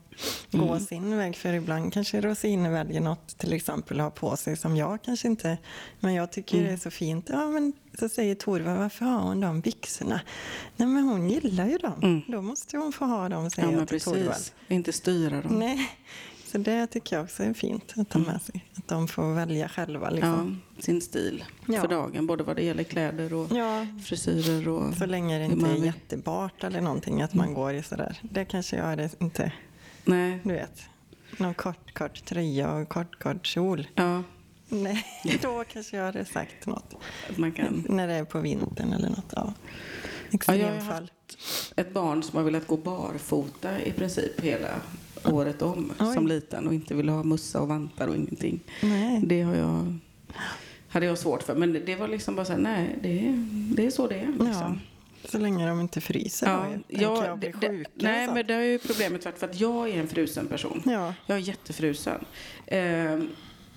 [0.51, 1.37] gå sin väg.
[1.37, 5.59] För ibland kanske Rosine väljer något till exempel ha på sig som jag kanske inte...
[6.01, 6.67] Men jag tycker Mm.
[6.69, 7.27] det är så fint.
[7.29, 10.21] Ja, men så säger Torva, varför har hon de byxorna?
[10.77, 12.01] Nej, men hon gillar ju dem.
[12.03, 12.23] Mm.
[12.29, 14.27] Då måste hon få ha dem, säger Ja, jag till Torvald.
[14.29, 14.53] precis.
[14.69, 15.59] Inte styra dem.
[15.59, 15.91] Nej,
[16.55, 18.65] så det tycker jag också är fint att ta med sig.
[18.77, 20.09] Att de får välja själva.
[20.09, 20.21] Mm.
[20.23, 20.63] Ja, Liksom.
[20.79, 21.81] sin stil Ja.
[21.81, 23.87] för dagen, både vad det gäller kläder och Ja.
[24.05, 24.95] frisyrer och...
[24.95, 28.19] Så länge det inte är jättebart eller någonting, att man går i sådär.
[28.23, 29.53] Det kanske jag det inte,
[30.05, 30.83] Nej, du vet.
[31.39, 33.87] Någon kort, kort tröja och kort, kort kjol.
[33.95, 34.23] ja,
[34.69, 35.05] Nej,
[35.43, 36.95] då kanske jag hade sagt något.
[37.37, 37.85] man kan...
[37.89, 39.33] När det är på vintern eller något.
[39.37, 39.53] Ja.
[40.31, 41.03] Ja, Extremfall.
[41.03, 41.24] haft
[41.77, 44.69] ett barn som har velat gå barfota i princip hela
[45.25, 46.15] året om Oj.
[46.15, 48.61] som liten och inte ville ha mussa och vantar och ingenting.
[48.83, 49.21] Nej.
[49.27, 49.99] Det har jag,
[50.89, 51.55] hade jag svårt för.
[51.55, 54.33] Men det, var liksom bara så här, nej, det, är- det är så det är.
[54.39, 54.81] Ja, Liksom.
[55.25, 58.55] så länge de inte fryser Ja, då, ja, jag det- sjuka och nej, men det
[58.55, 60.83] är ju problemet varit för att jag är en frusen person.
[60.85, 62.25] Ja, Jag är jättefrusen.
[62.67, 63.29] Ehm,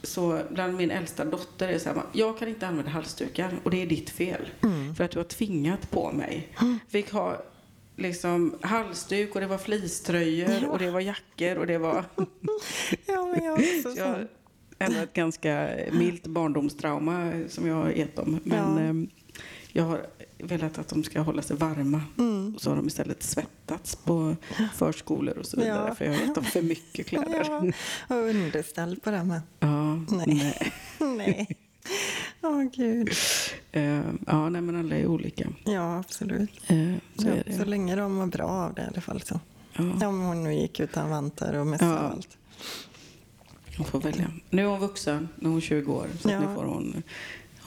[0.07, 3.71] så bland min äldsta dotter är det så här, jag kan inte använda halsdukar och
[3.71, 4.49] det är ditt fel.
[4.63, 4.95] Mm.
[4.95, 6.53] För att du har tvingat på mig.
[6.89, 7.43] Fick ha
[7.95, 12.05] liksom halsduk och det var fleecetröjor och det var jackor och det var...
[13.05, 14.27] ja men jag också Så jag
[14.79, 18.39] ändå ett ganska milt barndomstrauma som jag har gett dem.
[18.43, 19.26] Men Ja.
[19.77, 20.05] Jag har
[20.37, 22.01] velat att de ska hålla sig varma.
[22.17, 22.55] Mm.
[22.55, 24.35] Och så har de istället svettats på
[24.75, 25.85] förskolor och så vidare.
[25.87, 25.95] Ja.
[25.95, 27.73] För jag har gett dem för mycket kläder.
[28.09, 29.41] Ja, och underställ på det med.
[29.59, 30.71] Ja, Nej.
[31.17, 31.47] nej.
[32.41, 33.09] Åh gud.
[33.71, 35.47] Eh, ja, nej, men alla är olika.
[35.65, 36.51] Ja, absolut.
[36.67, 39.21] Eh, så Ja, så länge de mår bra av det i alla fall.
[39.21, 39.39] Så.
[39.73, 41.99] Ja, Om hon nu gick utan vantar och mössa Ja.
[41.99, 42.37] och allt.
[43.77, 44.31] hon får välja.
[44.49, 46.07] Nu är hon vuxen, nu är hon 20 år.
[46.21, 46.39] Så Ja.
[46.39, 47.03] nu får hon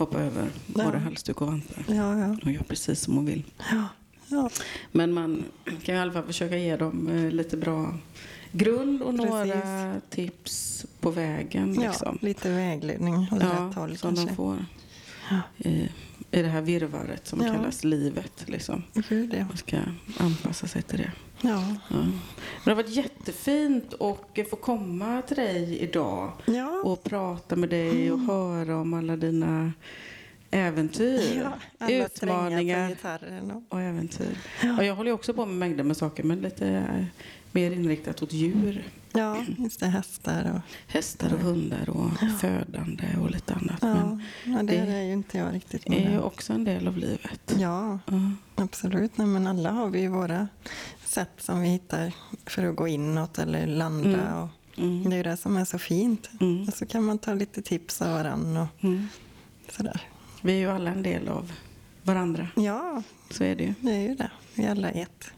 [0.00, 0.84] hoppa över Ja.
[0.84, 1.84] både halsduk och vantar.
[1.88, 2.36] Ja, ja.
[2.42, 3.44] Hon gör precis som hon vill.
[3.70, 3.84] ja.
[4.28, 4.50] ja.
[4.92, 5.44] Men man
[5.82, 7.94] kan i alla fall försöka ge dem eh, lite bra
[8.52, 10.10] grund och några Precis.
[10.10, 11.72] tips på vägen.
[11.72, 12.18] Liksom.
[12.22, 13.36] ja lite vägledning åt Ja,
[13.68, 14.34] rätt håll som de kanske.
[14.36, 14.64] får
[15.30, 15.38] Ja.
[15.58, 15.88] i,
[16.30, 17.52] i det här virvaret som Ja.
[17.52, 18.44] kallas livet.
[18.46, 18.82] Liksom.
[18.94, 19.78] Man ska
[20.18, 21.12] anpassa sig till det.
[21.42, 21.64] Ja.
[21.88, 22.06] Ja.
[22.64, 26.82] Det har varit jättefint att få komma till dig idag Ja.
[26.84, 29.72] och prata med dig och höra om alla dina
[30.50, 31.52] äventyr, ja.
[31.78, 32.96] Alla utmaningar.
[33.42, 33.62] Och...
[33.74, 34.38] och äventyr.
[34.78, 37.04] Och jag håller också på med mängder med saker men lite eh,
[37.52, 38.84] mer inriktat åt djur.
[39.12, 39.86] Ja, just det.
[39.86, 40.92] Hästar och...
[40.92, 42.10] Hästar och hundar och
[42.40, 43.78] födande och lite annat.
[43.80, 46.20] Ja, Men ja, det det är ju inte jag riktigt det är ju med.
[46.20, 47.54] också en del av livet.
[47.58, 48.30] Ja, Ja.
[48.54, 49.16] absolut.
[49.18, 50.48] Nej, men alla har vi ju våra
[51.10, 52.12] sätt som vi hittar
[52.46, 54.08] för att gå inåt eller landa.
[54.20, 54.36] Mm.
[54.42, 55.10] Och Mm.
[55.10, 56.30] det är ju det som är så fint.
[56.40, 56.68] Mm.
[56.68, 59.06] Och så kan man ta lite tips av varann och Mm.
[59.70, 60.00] sådär.
[60.42, 61.52] Vi är ju alla en del av
[62.02, 62.48] varandra.
[62.56, 63.74] Ja, Så är det ju.
[63.80, 64.30] det är ju det.
[64.54, 65.30] Vi är alla ett.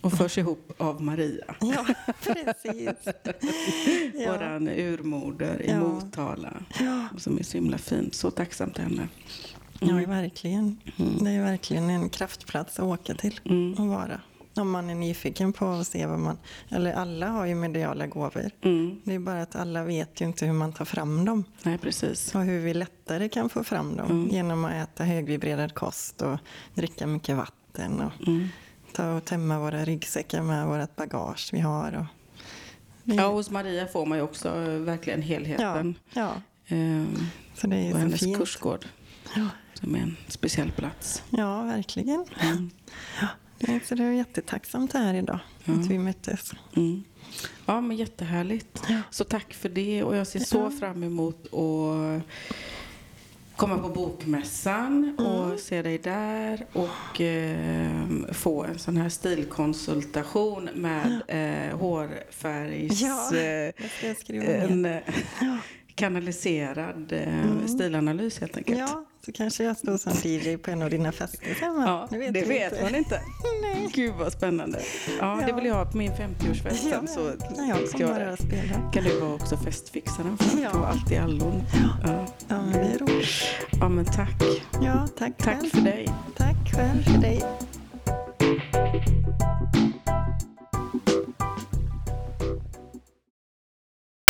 [0.00, 1.54] Och förs ihop av Maria.
[1.60, 1.86] Ja,
[2.22, 2.88] precis.
[4.14, 4.32] Ja.
[4.32, 5.78] Våran urmoder i Ja.
[5.80, 6.52] Motala.
[6.80, 7.08] Ja.
[7.18, 8.10] Som är så himla fin.
[8.12, 9.08] Så tacksam till henne.
[9.80, 10.76] ja, verkligen.
[10.96, 11.24] Mm.
[11.24, 13.74] Det är verkligen en kraftplats att åka till Mm.
[13.74, 14.20] och vara.
[14.54, 16.38] Om man är nyfiken på att se vad man...
[16.68, 18.50] Eller alla har ju mediala gåvor.
[18.62, 19.00] Mm.
[19.04, 21.44] Det är bara att alla vet ju inte hur man tar fram dem.
[21.62, 22.34] Nej, precis.
[22.34, 24.10] Och hur vi lättare kan få fram dem.
[24.10, 24.28] Mm.
[24.28, 26.38] Genom att äta högvibrerad kost och
[26.74, 28.00] dricka mycket vatten.
[28.00, 28.48] Och Mm.
[28.92, 31.92] ta och tömma våra ryggsäckar med vårt bagage vi har.
[31.92, 33.12] Och...
[33.12, 35.94] Är- Ja, hos Maria får man ju också eh, verkligen ja, helheten.
[36.12, 36.32] ja,
[36.66, 37.16] Ehm,
[37.54, 38.38] så det är på så hennes fint.
[38.38, 38.84] kursgård.
[39.36, 39.46] Ja.
[39.74, 41.22] Som är en speciell plats.
[41.30, 42.24] ja, verkligen.
[42.40, 42.70] Mm.
[43.60, 45.72] Nej, Så det är jättetacksamt här idag Ja.
[45.72, 46.52] att vi möttes.
[46.76, 47.02] Mm.
[47.66, 48.82] Ja, men jättehärligt.
[48.88, 48.96] Ja.
[49.10, 50.02] Så tack för det.
[50.02, 50.70] Och jag ser så Ja.
[50.80, 52.22] fram emot att
[53.56, 55.58] komma på bokmässan och Mm.
[55.58, 63.00] se dig där och eh, få en sån här stilkonsultation med eh, hårfärgs...
[63.00, 64.58] Ja, Det ska jag skriva ner.
[64.58, 64.98] en eh,
[66.00, 68.78] kanaliserad eh, stilanalys helt enkelt.
[68.78, 68.88] Mm.
[68.90, 71.74] Ja, så kanske jag står som DJ på en av dina fester sen.
[71.86, 72.82] Ja, det vi vet inte.
[72.82, 73.20] man inte.
[73.62, 73.88] Nej.
[73.94, 74.80] Gud vad spännande.
[75.20, 75.56] Ja, det Ja.
[75.56, 77.08] vill jag ha på min 50-årsfest Ja, sen.
[77.08, 77.20] Så
[77.68, 78.36] jag ska jag det.
[78.36, 78.90] spela.
[78.92, 80.70] kan du vara också festfixaren för Ja.
[80.70, 81.62] på allt i allon.
[82.04, 82.26] Ja.
[82.48, 83.26] Ja, men det är roligt.
[83.80, 84.42] ja, men tack.
[84.82, 85.70] Ja, tack, Tack själv.
[85.70, 86.08] för dig.
[86.36, 87.42] Tack själv för dig.